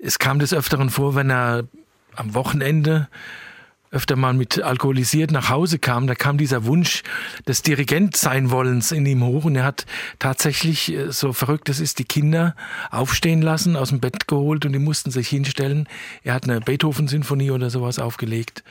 es 0.00 0.18
kam 0.18 0.40
des 0.40 0.52
Öfteren 0.52 0.90
vor, 0.90 1.14
wenn 1.14 1.30
er 1.30 1.68
am 2.16 2.34
Wochenende 2.34 3.06
öfter 3.94 4.16
mal 4.16 4.34
mit 4.34 4.60
alkoholisiert 4.60 5.30
nach 5.30 5.48
Hause 5.48 5.78
kam, 5.78 6.06
da 6.06 6.14
kam 6.14 6.36
dieser 6.36 6.64
Wunsch 6.64 7.02
des 7.46 7.62
Dirigent 7.62 8.16
sein 8.16 8.50
Wollens 8.50 8.92
in 8.92 9.06
ihm 9.06 9.22
hoch 9.22 9.44
und 9.44 9.56
er 9.56 9.64
hat 9.64 9.86
tatsächlich, 10.18 10.92
äh, 10.92 11.12
so 11.12 11.32
verrückt 11.32 11.68
es 11.68 11.80
ist, 11.80 11.98
die 11.98 12.04
Kinder 12.04 12.56
aufstehen 12.90 13.40
lassen, 13.40 13.76
aus 13.76 13.90
dem 13.90 14.00
Bett 14.00 14.26
geholt 14.26 14.66
und 14.66 14.72
die 14.72 14.78
mussten 14.78 15.10
sich 15.10 15.28
hinstellen. 15.28 15.88
Er 16.22 16.34
hat 16.34 16.44
eine 16.44 16.60
Beethoven-Sinfonie 16.60 17.52
oder 17.52 17.70
sowas 17.70 17.98
aufgelegt 17.98 18.64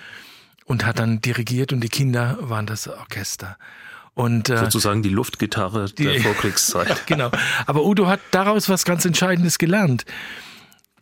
und 0.66 0.86
hat 0.86 1.00
dann 1.00 1.22
dirigiert 1.22 1.74
und 1.74 1.82
die 1.82 1.90
Kinder 1.90 2.38
waren 2.42 2.66
das 2.66 2.88
Orchester. 2.88 3.58
Und, 4.16 4.50
äh, 4.50 4.58
Sozusagen 4.58 5.02
die 5.02 5.10
Luftgitarre 5.10 5.86
der 5.86 6.22
Vorkriegszeit. 6.22 6.90
ja, 6.90 6.98
genau. 7.06 7.32
Aber 7.66 7.84
Udo 7.84 8.08
hat 8.08 8.20
daraus 8.32 8.70
was 8.70 8.86
ganz 8.86 9.06
Entscheidendes 9.06 9.58
gelernt. 9.58 10.06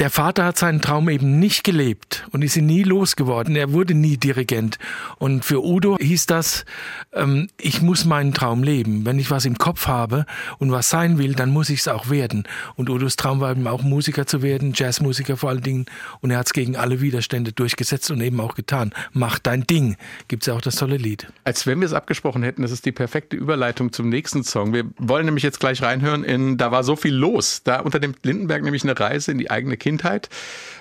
Der 0.01 0.09
Vater 0.09 0.45
hat 0.45 0.57
seinen 0.57 0.81
Traum 0.81 1.09
eben 1.09 1.37
nicht 1.37 1.63
gelebt 1.63 2.25
und 2.31 2.41
ist 2.41 2.57
ihn 2.57 2.65
nie 2.65 2.81
losgeworden. 2.81 3.55
Er 3.55 3.71
wurde 3.71 3.93
nie 3.93 4.17
Dirigent. 4.17 4.79
Und 5.19 5.45
für 5.45 5.63
Udo 5.63 5.95
hieß 5.99 6.25
das, 6.25 6.65
ähm, 7.13 7.49
ich 7.59 7.83
muss 7.83 8.05
meinen 8.05 8.33
Traum 8.33 8.63
leben. 8.63 9.05
Wenn 9.05 9.19
ich 9.19 9.29
was 9.29 9.45
im 9.45 9.59
Kopf 9.59 9.85
habe 9.85 10.25
und 10.57 10.71
was 10.71 10.89
sein 10.89 11.19
will, 11.19 11.35
dann 11.35 11.51
muss 11.51 11.69
ich 11.69 11.81
es 11.81 11.87
auch 11.87 12.09
werden. 12.09 12.47
Und 12.75 12.89
Udos 12.89 13.15
Traum 13.15 13.41
war 13.41 13.51
eben 13.51 13.67
auch 13.67 13.83
Musiker 13.83 14.25
zu 14.25 14.41
werden, 14.41 14.73
Jazzmusiker 14.73 15.37
vor 15.37 15.51
allen 15.51 15.61
Dingen. 15.61 15.85
Und 16.21 16.31
er 16.31 16.39
hat 16.39 16.47
es 16.47 16.53
gegen 16.53 16.75
alle 16.75 16.99
Widerstände 16.99 17.51
durchgesetzt 17.51 18.09
und 18.09 18.21
eben 18.21 18.39
auch 18.39 18.55
getan. 18.55 18.93
Mach 19.13 19.37
dein 19.37 19.67
Ding. 19.67 19.97
Gibt 20.27 20.41
es 20.41 20.47
ja 20.47 20.55
auch 20.55 20.61
das 20.61 20.77
tolle 20.77 20.97
Lied. 20.97 21.31
Als 21.43 21.67
wenn 21.67 21.79
wir 21.79 21.85
es 21.85 21.93
abgesprochen 21.93 22.41
hätten, 22.41 22.63
das 22.63 22.71
ist 22.71 22.87
die 22.87 22.91
perfekte 22.91 23.35
Überleitung 23.37 23.93
zum 23.93 24.09
nächsten 24.09 24.43
Song. 24.43 24.73
Wir 24.73 24.85
wollen 24.97 25.25
nämlich 25.25 25.43
jetzt 25.43 25.59
gleich 25.59 25.83
reinhören 25.83 26.23
in 26.23 26.57
Da 26.57 26.71
war 26.71 26.83
so 26.83 26.95
viel 26.95 27.13
los. 27.13 27.61
Da 27.63 27.81
unternimmt 27.81 28.17
Lindenberg 28.23 28.63
nämlich 28.63 28.81
eine 28.81 28.99
Reise 28.99 29.31
in 29.31 29.37
die 29.37 29.51
eigene 29.51 29.77
Kindheit. 29.77 29.90
Kindheit. 29.91 30.29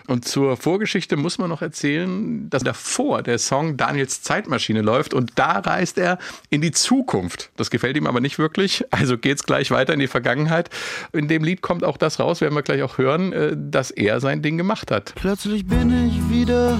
Und 0.07 0.26
zur 0.26 0.57
Vorgeschichte 0.57 1.17
muss 1.17 1.38
man 1.38 1.49
noch 1.49 1.62
erzählen, 1.62 2.49
dass 2.49 2.62
davor 2.62 3.23
der 3.23 3.38
Song 3.38 3.76
Daniels 3.76 4.23
Zeitmaschine 4.23 4.83
läuft 4.83 5.14
und 5.14 5.33
da 5.37 5.59
reist 5.59 5.99
er 5.99 6.19
in 6.49 6.61
die 6.61 6.71
Zukunft. 6.71 7.50
Das 7.57 7.71
gefällt 7.71 7.97
ihm 7.97 8.07
aber 8.07 8.21
nicht 8.21 8.38
wirklich, 8.38 8.85
also 8.90 9.19
geht's 9.19 9.45
gleich 9.45 9.71
weiter 9.71 9.93
in 9.95 10.00
die 10.00 10.09
Vergangenheit. 10.09 10.71
In 11.12 11.29
dem 11.29 11.45
Lied 11.45 11.61
kommt 11.61 11.85
auch 11.85 11.97
das 11.97 12.19
raus, 12.19 12.40
werden 12.40 12.55
wir 12.55 12.62
gleich 12.62 12.83
auch 12.83 12.99
hören, 12.99 13.33
äh, 13.33 13.57
dass 13.57 13.90
er 13.90 14.21
sein 14.21 14.43
Ding 14.43 14.57
gemacht 14.57 14.90
hat. 14.90 15.12
Plötzlich 15.17 15.67
bin 15.67 16.09
ich 16.09 16.31
wieder 16.31 16.79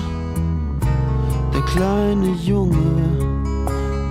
der 1.53 1.63
kleine 1.63 2.35
Junge 2.45 3.20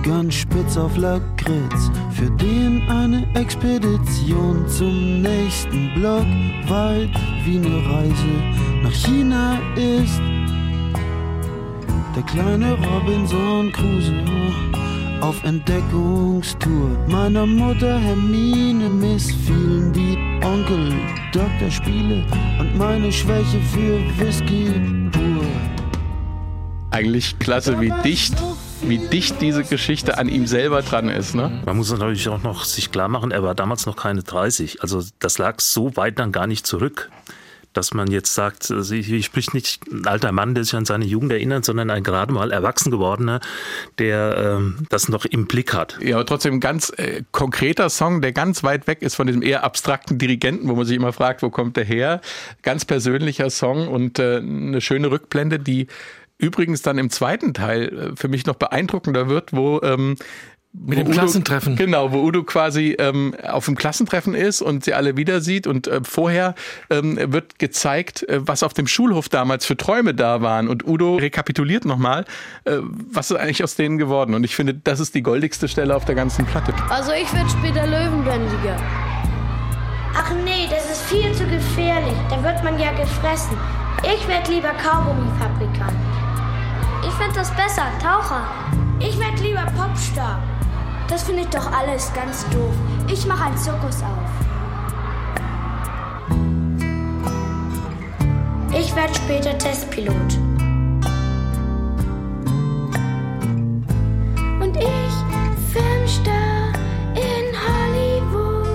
ganz 0.02 0.34
spitz 0.34 0.76
auf 0.76 0.96
Lakritz, 0.96 1.90
für 2.12 2.30
den 2.30 2.82
eine 2.88 3.26
Expedition 3.34 4.66
zum 4.68 5.22
nächsten 5.22 5.92
Block 5.94 6.26
weit 6.68 7.10
wie 7.44 7.56
eine 7.58 7.84
Reise 7.86 8.82
nach 8.82 8.92
China 8.92 9.58
ist. 9.76 10.20
Der 12.16 12.22
kleine 12.24 12.74
Robinson 12.74 13.72
Crusoe 13.72 14.52
auf 15.20 15.42
Entdeckungstour. 15.44 16.90
Meiner 17.08 17.46
Mutter 17.46 17.98
Hermine 17.98 18.88
missfielen 18.88 19.92
die 19.92 20.16
Onkel 20.44 20.92
Doktor 21.32 21.70
Spiele 21.70 22.24
und 22.58 22.76
meine 22.76 23.12
Schwäche 23.12 23.60
für 23.72 24.00
Whisky 24.18 24.72
pur. 25.12 25.44
Eigentlich 26.90 27.38
klasse, 27.38 27.80
wie 27.80 27.92
dicht 28.02 28.34
wie 28.82 28.98
dicht 28.98 29.40
diese 29.40 29.64
Geschichte 29.64 30.18
an 30.18 30.28
ihm 30.28 30.46
selber 30.46 30.82
dran 30.82 31.08
ist. 31.08 31.34
Ne? 31.34 31.60
Man 31.64 31.76
muss 31.76 31.90
natürlich 31.90 32.28
auch 32.28 32.42
noch 32.42 32.64
sich 32.64 32.90
klar 32.90 33.08
machen, 33.08 33.30
er 33.30 33.42
war 33.42 33.54
damals 33.54 33.86
noch 33.86 33.96
keine 33.96 34.22
30. 34.22 34.82
Also 34.82 35.02
das 35.18 35.38
lag 35.38 35.60
so 35.60 35.96
weit 35.96 36.18
dann 36.18 36.32
gar 36.32 36.46
nicht 36.46 36.66
zurück 36.66 37.10
dass 37.72 37.94
man 37.94 38.10
jetzt 38.10 38.34
sagt, 38.34 38.70
also 38.70 38.94
hier 38.94 39.22
spricht 39.22 39.54
nicht 39.54 39.86
ein 39.90 40.06
alter 40.06 40.32
Mann, 40.32 40.54
der 40.54 40.64
sich 40.64 40.74
an 40.74 40.84
seine 40.84 41.04
Jugend 41.04 41.32
erinnert, 41.32 41.64
sondern 41.64 41.90
ein 41.90 42.02
gerade 42.02 42.32
mal 42.32 42.50
erwachsen 42.50 42.90
gewordener, 42.90 43.40
der 43.98 44.56
ähm, 44.58 44.86
das 44.88 45.08
noch 45.08 45.24
im 45.24 45.46
Blick 45.46 45.72
hat. 45.72 45.98
Ja, 46.02 46.16
aber 46.16 46.26
trotzdem 46.26 46.54
ein 46.54 46.60
ganz 46.60 46.92
äh, 46.96 47.22
konkreter 47.30 47.88
Song, 47.88 48.22
der 48.22 48.32
ganz 48.32 48.64
weit 48.64 48.86
weg 48.86 49.02
ist 49.02 49.14
von 49.14 49.26
diesem 49.26 49.42
eher 49.42 49.62
abstrakten 49.62 50.18
Dirigenten, 50.18 50.68
wo 50.68 50.74
man 50.74 50.84
sich 50.84 50.96
immer 50.96 51.12
fragt, 51.12 51.42
wo 51.42 51.50
kommt 51.50 51.76
der 51.76 51.84
her? 51.84 52.20
Ganz 52.62 52.84
persönlicher 52.84 53.50
Song 53.50 53.86
und 53.86 54.18
äh, 54.18 54.38
eine 54.38 54.80
schöne 54.80 55.10
Rückblende, 55.10 55.58
die 55.60 55.86
übrigens 56.40 56.82
dann 56.82 56.98
im 56.98 57.10
zweiten 57.10 57.54
Teil 57.54 58.12
äh, 58.12 58.16
für 58.16 58.28
mich 58.28 58.46
noch 58.46 58.56
beeindruckender 58.56 59.28
wird, 59.28 59.52
wo 59.52 59.80
ähm, 59.82 60.16
Mit 60.72 60.98
dem 60.98 61.06
Udo, 61.08 61.18
Klassentreffen. 61.18 61.76
Genau, 61.76 62.12
wo 62.12 62.22
Udo 62.22 62.44
quasi 62.44 62.96
ähm, 62.98 63.34
auf 63.42 63.64
dem 63.64 63.76
Klassentreffen 63.76 64.34
ist 64.34 64.62
und 64.62 64.84
sie 64.84 64.94
alle 64.94 65.16
wieder 65.16 65.40
sieht. 65.40 65.66
Und 65.66 65.88
äh, 65.88 66.00
vorher 66.02 66.54
ähm, 66.90 67.18
wird 67.32 67.58
gezeigt, 67.58 68.28
äh, 68.28 68.46
was 68.46 68.62
auf 68.62 68.72
dem 68.72 68.86
Schulhof 68.86 69.28
damals 69.28 69.66
für 69.66 69.76
Träume 69.76 70.14
da 70.14 70.42
waren. 70.42 70.68
Und 70.68 70.86
Udo 70.86 71.16
rekapituliert 71.16 71.84
nochmal, 71.84 72.24
äh, 72.64 72.78
was 72.80 73.30
ist 73.30 73.36
eigentlich 73.36 73.64
aus 73.64 73.74
denen 73.74 73.98
geworden. 73.98 74.34
Und 74.34 74.44
ich 74.44 74.54
finde, 74.54 74.74
das 74.74 75.00
ist 75.00 75.14
die 75.14 75.22
goldigste 75.22 75.66
Stelle 75.68 75.94
auf 75.96 76.04
der 76.04 76.14
ganzen 76.14 76.46
Platte. 76.46 76.72
Also 76.88 77.12
ich 77.12 77.32
werde 77.34 77.50
später 77.50 77.86
Löwenbändiger. 77.86 78.76
Ach 80.14 80.32
nee, 80.44 80.66
das 80.68 80.90
ist 80.90 81.02
viel 81.02 81.32
zu 81.34 81.44
gefährlich. 81.46 82.16
Da 82.28 82.42
wird 82.42 82.62
man 82.64 82.78
ja 82.78 82.90
gefressen. 82.92 83.56
Ich 84.02 84.26
werde 84.26 84.50
lieber 84.52 84.70
Kaugummifabrikant. 84.70 85.92
Ich 87.02 87.12
finde 87.14 87.34
das 87.34 87.50
besser, 87.52 87.86
Taucher. 88.02 88.44
Ich 88.98 89.18
werde 89.18 89.42
lieber 89.42 89.64
Popstar. 89.76 90.38
Das 91.08 91.22
finde 91.22 91.42
ich 91.42 91.48
doch 91.48 91.72
alles 91.72 92.12
ganz 92.12 92.46
doof. 92.50 92.74
Ich 93.08 93.26
mache 93.26 93.46
einen 93.46 93.56
Zirkus 93.56 94.02
auf. 94.02 94.30
Ich 98.78 98.94
werde 98.94 99.14
später 99.14 99.58
Testpilot. 99.58 100.14
Und 104.60 104.76
ich 104.76 105.14
Filmstar 105.72 106.72
in 107.14 107.56
Hollywood. 107.66 108.66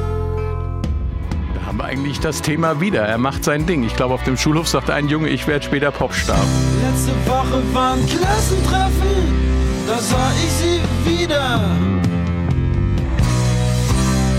Da 1.53 1.65
haben 1.67 1.77
wir 1.77 1.85
eigentlich 1.85 2.19
das 2.19 2.41
Thema 2.41 2.81
wieder. 2.81 3.03
Er 3.03 3.17
macht 3.17 3.43
sein 3.43 3.65
Ding. 3.65 3.83
Ich 3.83 3.95
glaube, 3.95 4.15
auf 4.15 4.23
dem 4.23 4.35
Schulhof 4.35 4.67
sagt 4.67 4.89
ein 4.89 5.07
Junge, 5.07 5.29
ich 5.29 5.47
werde 5.47 5.63
später 5.63 5.91
Popstar. 5.91 6.43
Letzte 7.05 7.29
Woche 7.29 7.61
war 7.71 7.97
Klassentreffen, 7.97 9.85
da 9.85 9.99
sah 9.99 10.31
ich 10.43 10.51
sie 10.51 10.81
wieder. 11.07 11.61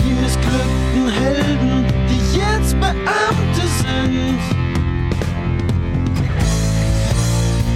Die 0.04 0.12
missglückten 0.20 1.08
Helden, 1.08 1.86
die 2.10 2.38
jetzt 2.38 2.74
Beamte 2.80 3.66
sind. 3.78 4.40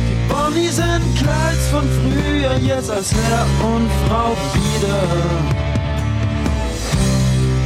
Die 0.09 0.29
Bonnies 0.29 0.79
in 0.79 1.15
Kleids 1.15 1.69
von 1.71 1.89
früher, 2.01 2.57
jetzt 2.57 2.91
als 2.91 3.13
Herr 3.15 3.47
und 3.73 3.89
Frau 4.09 4.37
wieder. 4.55 5.03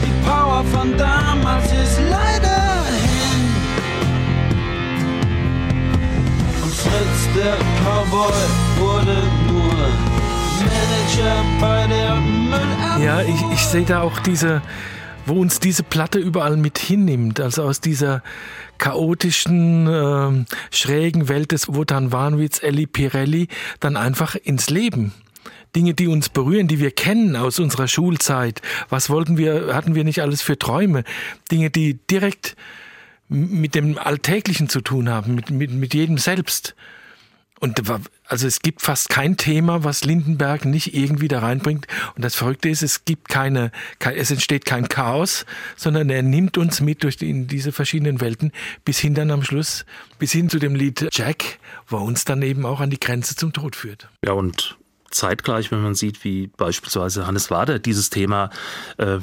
Die 0.04 0.28
Power 0.28 0.62
von 0.74 0.94
damals 0.98 1.72
ist 1.72 2.00
leider 2.10 2.73
der 7.34 7.56
Cowboy, 7.82 8.32
wurde 8.78 9.22
nur 9.48 9.74
Manager 10.60 11.44
bei 11.60 11.86
der 11.88 12.14
Müllabfuhr. 12.14 13.04
Ja, 13.04 13.22
ich, 13.22 13.42
ich 13.52 13.60
sehe 13.60 13.84
da 13.84 14.02
auch 14.02 14.18
diese, 14.20 14.62
wo 15.26 15.34
uns 15.34 15.58
diese 15.58 15.82
Platte 15.82 16.18
überall 16.18 16.56
mit 16.56 16.78
hinnimmt. 16.78 17.40
Also 17.40 17.64
aus 17.64 17.80
dieser 17.80 18.22
chaotischen, 18.78 19.88
ähm, 19.90 20.46
schrägen 20.70 21.28
Welt 21.28 21.52
des 21.52 21.74
Wotan 21.74 22.12
Warnwitz, 22.12 22.62
Elli 22.62 22.86
Pirelli, 22.86 23.48
dann 23.80 23.96
einfach 23.96 24.36
ins 24.36 24.70
Leben. 24.70 25.12
Dinge, 25.74 25.94
die 25.94 26.06
uns 26.06 26.28
berühren, 26.28 26.68
die 26.68 26.78
wir 26.78 26.92
kennen 26.92 27.34
aus 27.34 27.58
unserer 27.58 27.88
Schulzeit. 27.88 28.62
Was 28.90 29.10
wollten 29.10 29.36
wir, 29.36 29.74
hatten 29.74 29.96
wir 29.96 30.04
nicht 30.04 30.22
alles 30.22 30.40
für 30.40 30.56
Träume? 30.56 31.02
Dinge, 31.50 31.70
die 31.70 31.98
direkt 32.08 32.54
mit 33.28 33.74
dem 33.74 33.98
Alltäglichen 33.98 34.68
zu 34.68 34.80
tun 34.80 35.08
haben, 35.08 35.34
mit, 35.34 35.50
mit, 35.50 35.72
mit 35.72 35.94
jedem 35.94 36.18
selbst. 36.18 36.76
Und 37.64 37.80
also 38.26 38.46
es 38.46 38.60
gibt 38.60 38.82
fast 38.82 39.08
kein 39.08 39.38
Thema, 39.38 39.84
was 39.84 40.04
Lindenberg 40.04 40.66
nicht 40.66 40.94
irgendwie 40.94 41.28
da 41.28 41.38
reinbringt. 41.38 41.86
Und 42.14 42.22
das 42.22 42.34
Verrückte 42.34 42.68
ist, 42.68 42.82
es 42.82 43.06
gibt 43.06 43.30
keine, 43.30 43.72
kein, 44.00 44.16
es 44.16 44.30
entsteht 44.30 44.66
kein 44.66 44.86
Chaos, 44.90 45.46
sondern 45.74 46.10
er 46.10 46.20
nimmt 46.20 46.58
uns 46.58 46.82
mit 46.82 47.02
durch 47.04 47.16
die, 47.16 47.30
in 47.30 47.46
diese 47.46 47.72
verschiedenen 47.72 48.20
Welten 48.20 48.52
bis 48.84 48.98
hin 48.98 49.14
dann 49.14 49.30
am 49.30 49.42
Schluss, 49.42 49.86
bis 50.18 50.30
hin 50.30 50.50
zu 50.50 50.58
dem 50.58 50.74
Lied 50.74 51.08
Jack, 51.10 51.58
wo 51.86 51.96
uns 51.96 52.26
dann 52.26 52.42
eben 52.42 52.66
auch 52.66 52.80
an 52.80 52.90
die 52.90 53.00
Grenze 53.00 53.34
zum 53.34 53.54
Tod 53.54 53.76
führt. 53.76 54.10
Ja, 54.22 54.32
und 54.32 54.76
zeitgleich, 55.10 55.72
wenn 55.72 55.80
man 55.80 55.94
sieht, 55.94 56.22
wie 56.22 56.48
beispielsweise 56.48 57.26
Hannes 57.26 57.50
Wader 57.50 57.78
dieses 57.78 58.10
Thema, 58.10 58.50
äh, 58.98 59.20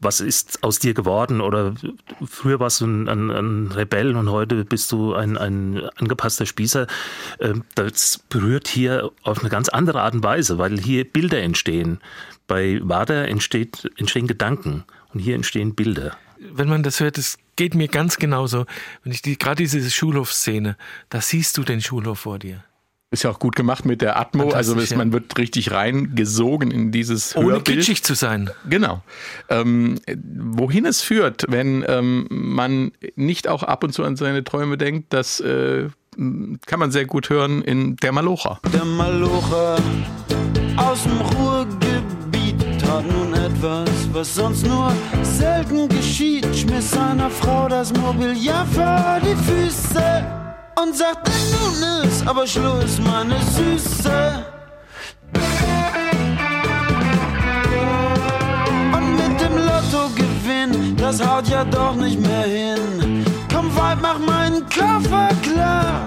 was 0.00 0.20
ist 0.20 0.62
aus 0.62 0.78
dir 0.78 0.94
geworden? 0.94 1.40
Oder 1.40 1.74
früher 2.26 2.60
warst 2.60 2.80
du 2.80 2.86
ein, 2.86 3.08
ein, 3.08 3.30
ein 3.30 3.72
Rebell 3.72 4.16
und 4.16 4.30
heute 4.30 4.64
bist 4.64 4.92
du 4.92 5.14
ein, 5.14 5.36
ein 5.36 5.88
angepasster 5.96 6.46
Spießer. 6.46 6.86
Äh, 7.38 7.54
das 7.74 8.20
berührt 8.28 8.68
hier 8.68 9.10
auf 9.22 9.40
eine 9.40 9.48
ganz 9.48 9.68
andere 9.68 10.02
Art 10.02 10.14
und 10.14 10.22
Weise, 10.22 10.58
weil 10.58 10.78
hier 10.78 11.04
Bilder 11.04 11.40
entstehen. 11.42 12.00
Bei 12.46 12.78
Wader 12.82 13.28
entsteht, 13.28 13.90
entstehen 13.96 14.26
Gedanken 14.26 14.84
und 15.12 15.20
hier 15.20 15.34
entstehen 15.34 15.74
Bilder. 15.74 16.16
Wenn 16.38 16.68
man 16.68 16.82
das 16.82 17.00
hört, 17.00 17.18
es 17.18 17.38
geht 17.56 17.74
mir 17.74 17.88
ganz 17.88 18.18
genauso. 18.18 18.66
Wenn 19.02 19.12
ich 19.12 19.22
die, 19.22 19.38
gerade 19.38 19.62
diese 19.62 19.90
Schulhofszene, 19.90 20.76
da 21.08 21.20
siehst 21.20 21.56
du 21.56 21.62
den 21.62 21.80
Schulhof 21.80 22.20
vor 22.20 22.38
dir. 22.38 22.62
Ist 23.12 23.22
ja 23.22 23.30
auch 23.30 23.38
gut 23.38 23.54
gemacht 23.54 23.84
mit 23.84 24.02
der 24.02 24.18
Atmo. 24.18 24.50
Also 24.50 24.76
es, 24.76 24.90
ja. 24.90 24.96
man 24.96 25.12
wird 25.12 25.38
richtig 25.38 25.70
reingesogen 25.70 26.72
in 26.72 26.90
dieses 26.90 27.36
Ohne 27.36 27.52
Hörbild. 27.52 27.78
kitschig 27.78 28.02
zu 28.02 28.14
sein. 28.14 28.50
Genau. 28.68 29.00
Ähm, 29.48 30.00
wohin 30.08 30.84
es 30.86 31.02
führt, 31.02 31.44
wenn 31.48 31.84
ähm, 31.86 32.26
man 32.28 32.90
nicht 33.14 33.46
auch 33.46 33.62
ab 33.62 33.84
und 33.84 33.92
zu 33.92 34.02
an 34.02 34.16
seine 34.16 34.42
Träume 34.42 34.76
denkt, 34.76 35.12
das 35.12 35.38
äh, 35.38 35.88
kann 36.66 36.80
man 36.80 36.90
sehr 36.90 37.06
gut 37.06 37.30
hören 37.30 37.62
in 37.62 37.94
Der 37.96 38.10
Malocher. 38.10 38.58
Der 38.74 38.84
Malocher 38.84 39.76
aus 40.76 41.04
dem 41.04 41.20
Ruhrgebiet 41.20 42.80
tat 42.80 43.04
nun 43.08 43.32
etwas, 43.34 43.88
was 44.12 44.34
sonst 44.34 44.66
nur 44.66 44.92
selten 45.22 45.88
geschieht. 45.88 46.44
Schmiss 46.56 46.90
seiner 46.90 47.30
Frau 47.30 47.68
das 47.68 47.92
Mobiliar 47.94 48.66
vor 48.66 49.20
die 49.22 49.36
Füße 49.44 50.45
und 50.80 50.96
sagte, 50.96 51.30
nun 51.52 52.04
ist 52.08 52.26
aber 52.26 52.46
Schluss, 52.46 52.98
meine 52.98 53.36
Süße. 53.54 54.44
Und 58.92 59.16
mit 59.16 59.40
dem 59.40 59.56
Lottogewinn, 59.56 60.96
das 60.96 61.24
haut 61.26 61.48
ja 61.48 61.64
doch 61.64 61.94
nicht 61.94 62.20
mehr 62.20 62.44
hin. 62.44 63.24
Komm, 63.52 63.74
Weib, 63.76 63.98
mach 64.02 64.18
meinen 64.18 64.62
Koffer 64.68 65.28
klar. 65.42 66.06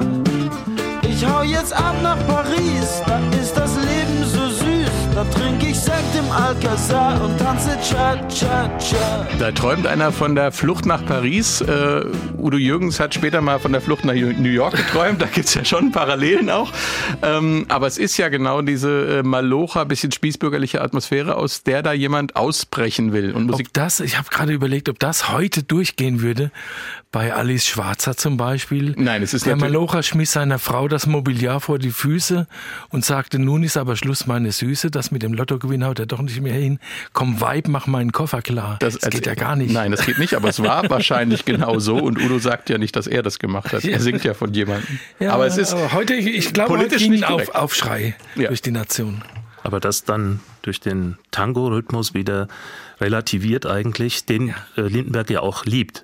Ich 1.01 1.25
hau 1.25 1.41
jetzt 1.41 1.73
ab 1.73 1.95
nach 2.01 2.17
Paris, 2.27 3.01
da 3.05 3.19
ist 3.41 3.57
das 3.57 3.75
Leben 3.75 4.23
so. 4.25 4.48
Da 5.19 5.25
trink 5.25 5.61
ich 5.63 5.77
Sekt 5.77 6.15
im 6.17 6.31
Alcazar 6.31 7.21
und 7.21 7.37
tanze 7.37 7.77
Cha-Cha-Cha. 7.81 9.27
Da 9.37 9.51
träumt 9.51 9.85
einer 9.85 10.13
von 10.13 10.33
der 10.33 10.53
Flucht 10.53 10.85
nach 10.85 11.05
Paris. 11.05 11.59
Äh, 11.59 12.05
Udo 12.37 12.55
Jürgens 12.55 13.01
hat 13.01 13.15
später 13.15 13.41
mal 13.41 13.59
von 13.59 13.73
der 13.73 13.81
Flucht 13.81 14.05
nach 14.05 14.13
New 14.13 14.47
York 14.47 14.77
geträumt. 14.77 15.21
Da 15.21 15.25
gibt's 15.25 15.55
ja 15.55 15.65
schon 15.65 15.91
Parallelen 15.91 16.49
auch. 16.49 16.71
Ähm, 17.21 17.65
aber 17.67 17.87
es 17.87 17.97
ist 17.97 18.15
ja 18.15 18.29
genau 18.29 18.61
diese 18.61 19.19
äh, 19.19 19.23
Malocha, 19.23 19.83
bisschen 19.83 20.13
spießbürgerliche 20.13 20.79
Atmosphäre, 20.79 21.35
aus 21.35 21.63
der 21.63 21.83
da 21.83 21.91
jemand 21.91 22.37
ausbrechen 22.37 23.11
will. 23.11 23.33
Und 23.33 23.47
Musik 23.47 23.67
Ob 23.67 23.73
das, 23.73 23.99
ich 23.99 24.17
habe 24.17 24.29
gerade 24.29 24.53
überlegt, 24.53 24.87
ob 24.87 24.99
das 24.99 25.33
heute 25.33 25.63
durchgehen 25.63 26.21
würde. 26.21 26.49
Bei 27.11 27.33
Alice 27.33 27.65
Schwarzer 27.65 28.15
zum 28.15 28.37
Beispiel. 28.37 28.93
Nein, 28.95 29.23
es 29.23 29.33
ist 29.33 29.47
Der 29.47 29.55
Malocher 29.55 30.03
schmiss 30.03 30.31
seiner 30.33 30.59
Frau 30.59 30.87
das 30.87 31.07
Mobiliar 31.07 31.59
vor 31.59 31.79
die 31.79 31.89
Füße 31.89 32.45
und 32.89 33.03
sagte, 33.03 33.39
nun 33.39 33.63
ist 33.63 33.77
aber 33.77 33.95
Schluss, 33.95 34.27
meine 34.27 34.51
Süße. 34.51 34.91
Das 34.91 35.09
mit 35.09 35.23
dem 35.23 35.33
Lottogewinn 35.33 35.83
haut 35.83 35.97
er 35.97 36.05
doch 36.05 36.21
nicht 36.21 36.39
mehr 36.39 36.53
hin. 36.53 36.77
Komm, 37.13 37.41
Weib, 37.41 37.67
mach 37.67 37.87
meinen 37.87 38.11
Koffer 38.11 38.43
klar. 38.43 38.77
Das, 38.79 38.97
also- 38.97 39.09
geht 39.09 39.25
ja 39.25 39.33
gar 39.33 39.55
nicht. 39.55 39.73
Nein, 39.73 39.89
das 39.89 40.05
geht 40.05 40.19
nicht, 40.19 40.35
aber 40.35 40.49
es 40.49 40.61
war 40.61 40.87
wahrscheinlich 40.91 41.45
genau 41.45 41.79
so. 41.79 41.97
Und 41.97 42.21
Udo 42.23 42.37
sagt 42.37 42.69
ja 42.69 42.77
nicht, 42.77 42.95
dass 42.95 43.07
er 43.07 43.23
das 43.23 43.39
gemacht 43.39 43.73
hat. 43.73 43.83
Er 43.85 43.99
singt 43.99 44.23
ja 44.23 44.35
von 44.35 44.53
jemandem. 44.53 44.99
Ja, 45.19 45.33
aber 45.33 45.47
es 45.47 45.57
ist 45.57 45.73
aber 45.73 45.93
heute, 45.93 46.13
ich, 46.13 46.53
glaube, 46.53 46.73
heute 46.73 46.81
politisch 46.81 47.01
ging 47.01 47.11
nicht 47.13 47.27
auf, 47.27 47.49
Aufschrei 47.55 48.15
Ja. 48.35 48.49
durch 48.49 48.61
die 48.61 48.69
Nation. 48.71 49.23
Aber 49.63 49.79
das 49.79 50.03
dann 50.03 50.41
durch 50.61 50.79
den 50.79 51.17
Tango-Rhythmus 51.31 52.13
wieder 52.13 52.47
relativiert 53.01 53.65
eigentlich, 53.65 54.25
den 54.27 54.49
äh, 54.77 54.81
Lindenberg 54.81 55.31
ja 55.31 55.39
auch 55.39 55.65
liebt. 55.65 56.03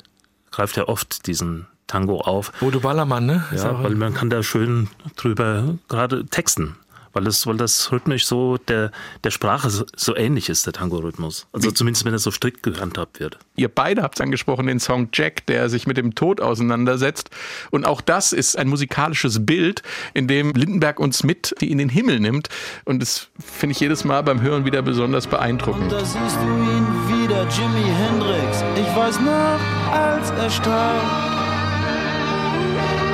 Greift 0.55 0.77
ja 0.77 0.87
oft 0.87 1.27
diesen 1.27 1.67
Tango 1.85 2.21
auf. 2.21 2.53
Bodo 2.61 2.79
Ballermann, 2.79 3.25
ne? 3.25 3.43
Ja, 3.53 3.83
weil 3.83 3.95
man 3.95 4.13
kann 4.13 4.29
da 4.29 4.41
schön 4.41 4.87
drüber 5.17 5.75
gerade 5.89 6.25
texten. 6.27 6.77
Weil 7.11 7.23
das, 7.23 7.45
weil 7.47 7.55
das 7.55 7.93
rhythmisch 7.93 8.25
so 8.25 8.57
der, 8.57 8.91
der 9.23 9.31
Sprache 9.31 9.69
so, 9.69 10.15
ähnlich 10.15 10.49
ist, 10.49 10.65
der 10.65 10.73
Tango-Rhythmus. 10.73 11.47
Also 11.53 11.71
zumindest 11.71 12.03
wenn 12.05 12.11
er 12.11 12.19
so 12.19 12.29
strikt 12.29 12.61
gehandhabt 12.61 13.21
wird. 13.21 13.37
Ihr 13.55 13.69
beide 13.69 14.01
habt 14.01 14.19
angesprochen, 14.19 14.67
den 14.67 14.81
Song 14.81 15.07
Jack, 15.13 15.45
der 15.45 15.69
sich 15.69 15.87
mit 15.87 15.95
dem 15.95 16.15
Tod 16.15 16.41
auseinandersetzt. 16.41 17.29
Und 17.71 17.85
auch 17.85 18.01
das 18.01 18.33
ist 18.33 18.57
ein 18.57 18.67
musikalisches 18.67 19.45
Bild, 19.45 19.81
in 20.13 20.27
dem 20.27 20.51
Lindenberg 20.51 20.99
uns 20.99 21.23
mit 21.23 21.53
in 21.61 21.77
den 21.77 21.87
Himmel 21.87 22.19
nimmt. 22.19 22.49
Und 22.83 23.01
das 23.01 23.27
finde 23.39 23.71
ich 23.71 23.79
jedes 23.79 24.03
Mal 24.03 24.21
beim 24.21 24.41
Hören 24.41 24.65
wieder 24.65 24.81
besonders 24.81 25.27
beeindruckend. 25.27 25.93
Da 25.93 26.03
siehst 26.03 26.35
du 26.35 26.47
ihn 26.47 26.85
wieder, 27.25 27.47
Jimi 27.49 27.87
Hendrix. 28.01 28.63
Ich 28.75 28.95
weiß 28.95 29.19
noch, 29.19 29.59
als 29.91 30.29
er 30.31 30.49
starb, 30.49 31.03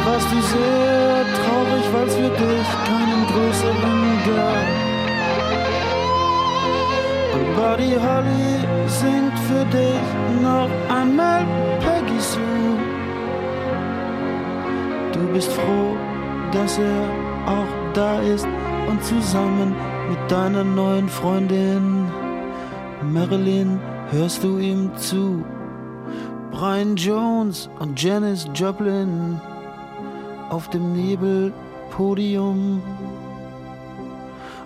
warst 0.06 0.28
du 0.32 0.42
sehr 0.42 1.26
traurig, 1.40 1.86
weil's 1.94 2.16
für 2.16 2.30
dich 2.30 2.70
keinen 2.90 3.22
größeren 3.32 4.02
gab. 4.28 4.68
Und 7.36 7.46
Buddy 7.56 7.94
Holly 8.06 8.52
singt 8.88 9.38
für 9.48 9.66
dich 9.78 10.08
noch 10.42 10.70
einmal 10.90 11.46
Peggy 11.80 12.20
Sue. 12.20 12.78
Du 15.14 15.34
bist 15.34 15.52
froh, 15.54 15.96
dass 16.52 16.78
er 16.78 17.04
auch 17.46 17.94
da 17.94 18.20
ist 18.22 18.48
und 18.90 19.04
zusammen 19.04 19.76
mit 20.10 20.32
deiner 20.32 20.64
neuen 20.64 21.08
Freundin 21.08 22.12
Marilyn 23.04 23.80
hörst 24.12 24.44
du 24.44 24.60
ihm 24.60 24.96
zu. 24.98 25.44
Brian 26.52 26.98
Jones 26.98 27.70
und 27.80 28.02
Janis 28.02 28.48
Joplin 28.54 29.40
auf 30.50 30.70
dem 30.70 30.94
Nebelpodium. 30.94 32.82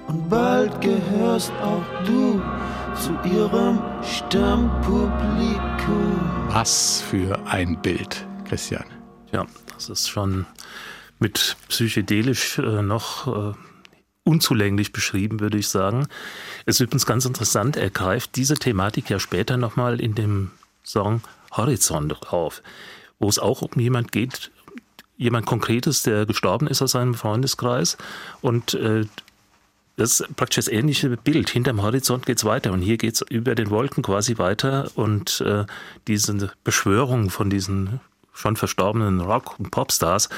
Und 0.08 0.30
bald 0.30 0.82
gehörst 0.82 1.52
auch 1.62 1.84
du 2.06 2.42
zu 2.96 3.12
ihrem 3.30 3.80
Stammpublikum. 4.02 6.20
Was 6.50 7.02
für 7.02 7.40
ein 7.46 7.80
Bild, 7.82 8.26
Christian. 8.46 8.86
Ja, 9.32 9.46
das 9.74 9.90
ist 9.90 10.10
schon 10.10 10.48
mit 11.20 11.56
psychedelisch 11.70 12.58
äh, 12.58 12.82
noch 12.82 13.28
äh, 13.28 13.54
unzulänglich 14.26 14.92
beschrieben, 14.92 15.40
würde 15.40 15.58
ich 15.58 15.70
sagen. 15.70 16.08
Es 16.66 16.76
ist 16.76 16.82
übrigens 16.82 17.06
ganz 17.06 17.26
interessant, 17.26 17.78
er 17.78 17.90
greift 17.90 18.36
diese 18.36 18.56
Thematik 18.56 19.10
ja 19.10 19.20
später 19.20 19.56
nochmal 19.56 20.02
in 20.02 20.16
dem 20.16 20.52
Song 20.84 21.22
Horizont 21.52 22.34
auf, 22.34 22.62
wo 23.20 23.30
es 23.30 23.40
auch 23.40 23.62
um 23.62 23.80
jemand 23.80 24.12
geht, 24.12 24.52
jemand 25.16 25.46
Konkretes, 25.46 26.04
der 26.04 26.26
gestorben 26.26 26.68
ist 26.68 26.82
aus 26.82 26.92
seinem 26.92 27.14
Freundeskreis 27.14 27.98
und 28.42 28.74
äh, 28.74 29.06
das 29.98 30.20
ist 30.20 30.36
praktisch 30.36 30.66
das 30.66 30.68
ähnliche 30.68 31.16
Bild. 31.16 31.50
Hinterm 31.50 31.82
Horizont 31.82 32.26
geht's 32.26 32.44
weiter 32.44 32.74
und 32.74 32.82
hier 32.82 32.98
geht's 32.98 33.24
über 33.30 33.56
den 33.56 33.70
Wolken 33.70 34.04
quasi 34.04 34.38
weiter 34.38 34.92
und 34.96 35.40
äh, 35.40 35.66
diese 36.08 36.52
Beschwörung 36.66 37.30
von 37.30 37.50
diesen 37.50 38.02
schon 38.36 38.56
verstorbenen 38.56 39.21
Rock- 39.21 39.60
und 39.60 39.71
Popstars 39.71 40.30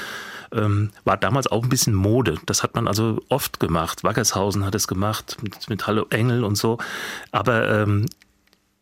ähm, 0.52 0.90
war 1.04 1.16
damals 1.16 1.46
auch 1.48 1.62
ein 1.62 1.68
bisschen 1.68 1.94
Mode. 1.94 2.38
Das 2.46 2.62
hat 2.62 2.74
man 2.74 2.88
also 2.88 3.20
oft 3.28 3.60
gemacht. 3.60 4.04
Wackershausen 4.04 4.64
hat 4.64 4.74
es 4.74 4.88
gemacht 4.88 5.36
mit, 5.42 5.68
mit 5.68 5.86
Hallo 5.86 6.06
Engel 6.10 6.44
und 6.44 6.56
so. 6.56 6.78
Aber 7.32 7.68
ähm, 7.68 8.06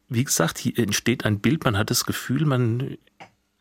wie 0.08 0.24
gesagt, 0.24 0.58
hier 0.58 0.78
entsteht 0.78 1.24
ein 1.24 1.40
Bild, 1.40 1.64
man 1.64 1.76
hat 1.76 1.90
das 1.90 2.04
Gefühl, 2.04 2.44
man 2.44 2.96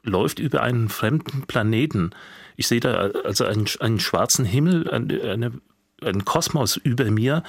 läuft 0.03 0.37
über 0.37 0.61
einen 0.61 0.89
fremden 0.89 1.43
Planeten. 1.47 2.11
Ich 2.57 2.67
sehe 2.67 2.79
da 2.79 2.93
also 3.23 3.45
einen, 3.45 3.65
einen 3.79 3.99
schwarzen 3.99 4.45
Himmel, 4.45 4.89
eine, 4.91 5.21
eine 5.21 5.51
ein 6.03 6.25
Kosmos 6.25 6.75
über 6.77 7.09
mir 7.09 7.43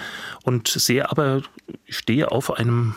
und 0.45 0.69
sehe 0.69 1.11
aber, 1.11 1.43
stehe 1.89 2.31
auf 2.31 2.53
einem 2.53 2.95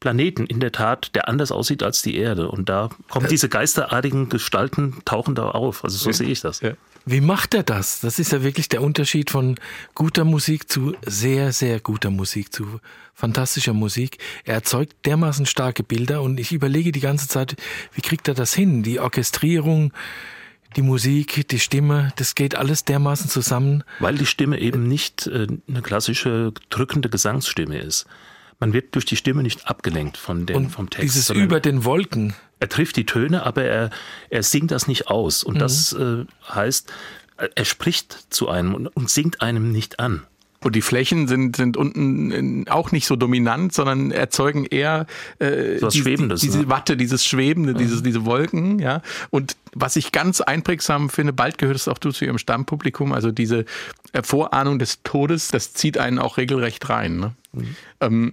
Planeten 0.00 0.46
in 0.46 0.60
der 0.60 0.72
Tat, 0.72 1.14
der 1.14 1.28
anders 1.28 1.52
aussieht 1.52 1.82
als 1.82 2.02
die 2.02 2.16
Erde. 2.16 2.50
Und 2.50 2.68
da 2.68 2.88
kommen 3.10 3.28
diese 3.28 3.48
geisterartigen 3.48 4.30
Gestalten, 4.30 5.02
tauchen 5.04 5.34
da 5.34 5.50
auf. 5.50 5.84
Also 5.84 5.98
so 5.98 6.10
sehe 6.10 6.28
ich 6.28 6.40
das. 6.40 6.60
Ja. 6.60 6.72
Wie 7.06 7.20
macht 7.20 7.54
er 7.54 7.62
das? 7.62 8.00
Das 8.00 8.18
ist 8.18 8.32
ja 8.32 8.42
wirklich 8.42 8.68
der 8.68 8.82
Unterschied 8.82 9.30
von 9.30 9.56
guter 9.94 10.24
Musik 10.24 10.70
zu 10.70 10.94
sehr, 11.06 11.52
sehr 11.52 11.80
guter 11.80 12.10
Musik, 12.10 12.52
zu 12.52 12.80
fantastischer 13.14 13.74
Musik. 13.74 14.18
Er 14.44 14.54
erzeugt 14.54 14.94
dermaßen 15.06 15.46
starke 15.46 15.82
Bilder 15.82 16.22
und 16.22 16.40
ich 16.40 16.52
überlege 16.52 16.92
die 16.92 17.00
ganze 17.00 17.28
Zeit, 17.28 17.56
wie 17.94 18.00
kriegt 18.00 18.28
er 18.28 18.34
das 18.34 18.54
hin? 18.54 18.82
Die 18.82 19.00
Orchestrierung, 19.00 19.92
die 20.76 20.82
Musik, 20.82 21.48
die 21.48 21.58
Stimme, 21.58 22.12
das 22.16 22.34
geht 22.34 22.54
alles 22.54 22.84
dermaßen 22.84 23.28
zusammen. 23.28 23.82
Weil 23.98 24.16
die 24.16 24.26
Stimme 24.26 24.58
eben 24.60 24.86
nicht 24.86 25.26
äh, 25.26 25.46
eine 25.68 25.82
klassische 25.82 26.52
drückende 26.70 27.08
Gesangsstimme 27.08 27.78
ist. 27.78 28.06
Man 28.60 28.72
wird 28.74 28.94
durch 28.94 29.06
die 29.06 29.16
Stimme 29.16 29.42
nicht 29.42 29.66
abgelenkt 29.66 30.16
von 30.16 30.46
dem, 30.46 30.56
Und 30.56 30.70
vom 30.70 30.90
Text. 30.90 31.04
dieses 31.04 31.30
über 31.30 31.60
den 31.60 31.84
Wolken. 31.84 32.34
Er 32.60 32.68
trifft 32.68 32.96
die 32.96 33.06
Töne, 33.06 33.44
aber 33.44 33.64
er, 33.64 33.90
er 34.28 34.42
singt 34.42 34.70
das 34.70 34.86
nicht 34.86 35.08
aus. 35.08 35.44
Mhm. 35.44 35.48
Und 35.50 35.58
das 35.60 35.92
äh, 35.94 36.24
heißt, 36.48 36.92
er 37.54 37.64
spricht 37.64 38.26
zu 38.28 38.48
einem 38.50 38.74
und, 38.74 38.86
und 38.88 39.10
singt 39.10 39.40
einem 39.40 39.72
nicht 39.72 39.98
an. 39.98 40.24
Und 40.62 40.76
die 40.76 40.82
Flächen 40.82 41.26
sind, 41.26 41.56
sind 41.56 41.78
unten 41.78 42.68
auch 42.68 42.92
nicht 42.92 43.06
so 43.06 43.16
dominant, 43.16 43.72
sondern 43.72 44.10
erzeugen 44.10 44.66
eher 44.66 45.06
äh, 45.38 45.78
So 45.78 45.86
was 45.86 45.94
die- 45.94 46.00
Schwebendes, 46.02 46.42
diese 46.42 46.58
ne? 46.60 46.68
Watte, 46.68 46.98
dieses 46.98 47.24
Schwebende, 47.24 47.72
diese, 47.72 48.02
diese 48.02 48.26
Wolken, 48.26 48.78
ja. 48.78 49.00
Und 49.30 49.56
was 49.72 49.96
ich 49.96 50.12
ganz 50.12 50.42
einprägsam 50.42 51.08
finde, 51.08 51.32
bald 51.32 51.56
gehört 51.56 51.76
es 51.76 51.88
auch 51.88 51.96
du 51.96 52.10
zu 52.12 52.26
ihrem 52.26 52.36
Stammpublikum, 52.36 53.12
also 53.12 53.30
diese 53.32 53.64
äh, 54.12 54.22
Vorahnung 54.22 54.78
des 54.78 55.02
Todes, 55.02 55.48
das 55.48 55.72
zieht 55.72 55.96
einen 55.96 56.18
auch 56.18 56.36
regelrecht 56.36 56.88
rein. 56.90 57.16
Ne? 57.18 57.34
Ähm, 58.00 58.32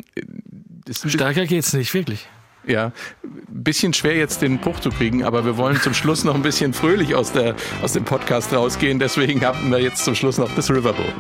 ist 0.86 1.06
ein 1.06 1.10
Stärker 1.10 1.46
geht's 1.46 1.72
nicht, 1.72 1.94
wirklich. 1.94 2.28
ja, 2.68 2.92
ein 3.24 3.64
bisschen 3.64 3.94
schwer 3.94 4.18
jetzt 4.18 4.42
den 4.42 4.58
Bruch 4.60 4.82
zu 4.82 4.90
kriegen, 4.90 5.24
aber 5.24 5.46
wir 5.46 5.56
wollen 5.56 5.80
zum 5.80 5.94
Schluss 5.94 6.26
noch 6.26 6.36
ein 6.36 6.42
bisschen 6.42 6.74
fröhlich 6.74 7.16
aus, 7.16 7.32
der, 7.32 7.56
aus 7.82 7.94
dem 7.94 8.04
Podcast 8.04 8.52
rausgehen. 8.52 9.00
Deswegen 9.00 9.46
haben 9.46 9.72
wir 9.72 9.80
jetzt 9.80 10.04
zum 10.04 10.14
Schluss 10.14 10.38
noch 10.38 10.54
das 10.56 10.70
Riverboat. 10.70 11.14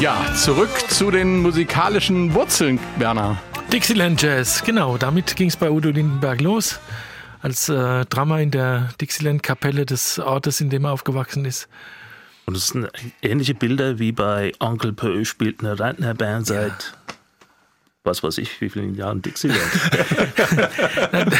Ja, 0.00 0.32
zurück 0.34 0.70
zu 0.88 1.10
den 1.10 1.38
musikalischen 1.38 2.32
Wurzeln, 2.32 2.78
Werner. 2.98 3.36
Dixieland 3.72 4.22
Jazz, 4.22 4.62
genau, 4.64 4.96
damit 4.96 5.34
ging 5.34 5.48
es 5.48 5.56
bei 5.56 5.70
Udo 5.70 5.90
Lindenberg 5.90 6.40
los. 6.40 6.78
Als 7.42 7.68
äh, 7.68 8.04
Drama 8.06 8.38
in 8.38 8.50
der 8.50 8.90
Dixieland-Kapelle 9.00 9.86
des 9.86 10.18
Ortes, 10.18 10.60
in 10.60 10.70
dem 10.70 10.84
er 10.84 10.92
aufgewachsen 10.92 11.44
ist. 11.44 11.68
Und 12.46 12.56
es 12.56 12.68
sind 12.68 12.88
ähnliche 13.22 13.54
Bilder 13.54 13.98
wie 13.98 14.12
bei 14.12 14.52
Onkel 14.60 14.92
Pö 14.92 15.24
spielt 15.24 15.60
eine 15.60 15.78
Rentnerband 15.78 16.46
seit 16.46 16.94
was 18.04 18.22
weiß 18.22 18.38
ich, 18.38 18.60
wie 18.60 18.70
vielen 18.70 18.94
Jahren 18.94 19.20
Dixieland. 19.20 19.60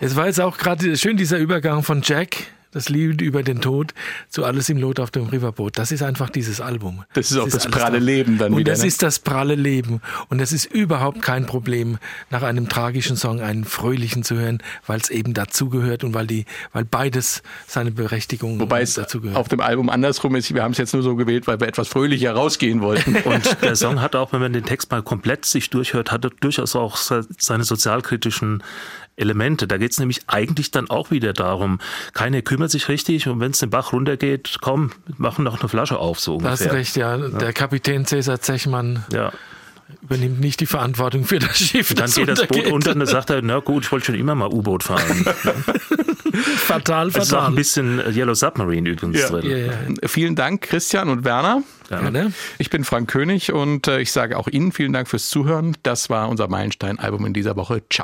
Es 0.00 0.16
war 0.16 0.26
jetzt 0.26 0.40
auch 0.40 0.58
gerade 0.58 0.96
schön 0.96 1.16
dieser 1.16 1.38
Übergang 1.38 1.84
von 1.84 2.02
Jack, 2.02 2.38
das 2.72 2.88
Lied 2.88 3.20
über 3.20 3.42
den 3.42 3.60
Tod, 3.60 3.94
zu 4.28 4.44
Alles 4.44 4.68
im 4.68 4.78
Lot 4.78 4.98
auf 4.98 5.10
dem 5.10 5.26
Riverboot. 5.26 5.78
Das 5.78 5.92
ist 5.92 6.02
einfach 6.02 6.30
dieses 6.30 6.60
Album. 6.60 7.04
Das 7.14 7.30
ist 7.30 7.36
auch 7.38 7.44
das 7.44 7.66
alles 7.66 7.70
pralle 7.78 7.98
da. 8.00 8.04
Leben 8.04 8.38
dann 8.38 8.52
Und 8.52 8.58
wieder, 8.58 8.72
das 8.72 8.80
ne? 8.82 8.88
ist 8.88 9.02
das 9.02 9.18
pralle 9.20 9.54
Leben. 9.54 10.00
Und 10.28 10.40
es 10.40 10.52
ist 10.52 10.64
überhaupt 10.64 11.22
kein 11.22 11.46
Problem, 11.46 11.98
nach 12.30 12.42
einem 12.42 12.68
tragischen 12.68 13.16
Song 13.16 13.40
einen 13.40 13.64
fröhlichen 13.64 14.22
zu 14.24 14.36
hören, 14.36 14.62
weil 14.86 15.00
es 15.00 15.10
eben 15.10 15.34
dazugehört 15.34 16.02
und 16.04 16.14
weil 16.14 16.26
die, 16.26 16.46
weil 16.72 16.84
beides 16.84 17.42
seine 17.66 17.90
Berechtigung 17.92 18.58
Wobei 18.58 18.82
es 18.82 18.94
dazugehört. 18.94 19.36
auf 19.36 19.48
dem 19.48 19.60
Album 19.60 19.88
andersrum 19.90 20.34
ist. 20.34 20.52
Wir 20.54 20.62
haben 20.62 20.72
es 20.72 20.78
jetzt 20.78 20.94
nur 20.94 21.02
so 21.02 21.14
gewählt, 21.14 21.46
weil 21.46 21.60
wir 21.60 21.68
etwas 21.68 21.88
fröhlicher 21.88 22.32
rausgehen 22.32 22.80
wollten. 22.80 23.16
Und 23.24 23.62
der 23.62 23.76
Song 23.76 24.00
hat 24.00 24.16
auch, 24.16 24.32
wenn 24.32 24.40
man 24.40 24.52
den 24.52 24.64
Text 24.64 24.90
mal 24.90 25.02
komplett 25.02 25.44
sich 25.44 25.70
durchhört, 25.70 26.10
hat 26.10 26.24
er 26.24 26.30
durchaus 26.40 26.74
auch 26.74 26.96
se- 26.96 27.26
seine 27.38 27.64
sozialkritischen 27.64 28.62
Elemente. 29.16 29.66
Da 29.66 29.76
geht 29.78 29.92
es 29.92 29.98
nämlich 29.98 30.20
eigentlich 30.26 30.70
dann 30.70 30.88
auch 30.90 31.10
wieder 31.10 31.32
darum, 31.32 31.78
keiner 32.14 32.42
kümmert 32.42 32.70
sich 32.70 32.88
richtig 32.88 33.28
und 33.28 33.40
wenn 33.40 33.50
es 33.52 33.58
den 33.58 33.70
Bach 33.70 33.92
runtergeht, 33.92 34.58
komm, 34.60 34.92
machen 35.18 35.44
noch 35.44 35.60
eine 35.60 35.68
Flasche 35.68 35.98
auf, 35.98 36.18
so 36.20 36.38
da 36.40 36.50
hast 36.50 36.60
du 36.60 36.64
ungefähr. 36.64 36.78
recht, 36.80 36.96
ja. 36.96 37.16
Der 37.16 37.52
Kapitän 37.52 38.06
Cäsar 38.06 38.40
Zechmann 38.40 39.04
Ja. 39.12 39.32
übernimmt 40.02 40.40
nicht 40.40 40.60
die 40.60 40.66
Verantwortung 40.66 41.24
für 41.24 41.38
das 41.38 41.58
Schiff. 41.58 41.94
Dann 41.94 42.10
geht 42.10 42.28
das 42.28 42.46
Boot 42.46 42.66
unter 42.68 42.92
und 42.92 42.98
dann 43.00 43.06
sagt 43.06 43.28
er, 43.30 43.42
na 43.42 43.58
gut, 43.58 43.84
ich 43.84 43.92
wollte 43.92 44.06
schon 44.06 44.14
immer 44.14 44.34
mal 44.34 44.48
U-Boot 44.48 44.82
fahren. 44.84 45.26
Fatal, 46.56 47.08
Es 47.08 47.16
ist 47.16 47.20
auch 47.34 47.38
fatal. 47.38 47.48
ein 47.50 47.54
bisschen 47.54 47.98
Yellow 48.14 48.34
Submarine 48.34 48.88
übrigens 48.88 49.20
Ja. 49.20 49.28
drin. 49.28 49.50
ja, 49.50 49.56
ja. 49.58 49.72
Vielen 50.06 50.34
Dank, 50.34 50.62
Christian 50.62 51.08
und 51.10 51.24
Werner. 51.24 51.62
Ja. 51.90 52.10
ne? 52.10 52.32
Ich 52.58 52.70
bin 52.70 52.84
Frank 52.84 53.10
König 53.10 53.52
und 53.52 53.86
äh, 53.86 54.00
ich 54.00 54.12
sage 54.12 54.38
auch 54.38 54.48
Ihnen 54.48 54.72
vielen 54.72 54.94
Dank 54.94 55.08
fürs 55.08 55.28
Zuhören. 55.28 55.76
Das 55.82 56.08
war 56.08 56.28
unser 56.30 56.48
Meilenstein-Album 56.48 57.26
in 57.26 57.34
dieser 57.34 57.54
Woche. 57.56 57.82
Ciao. 57.90 58.00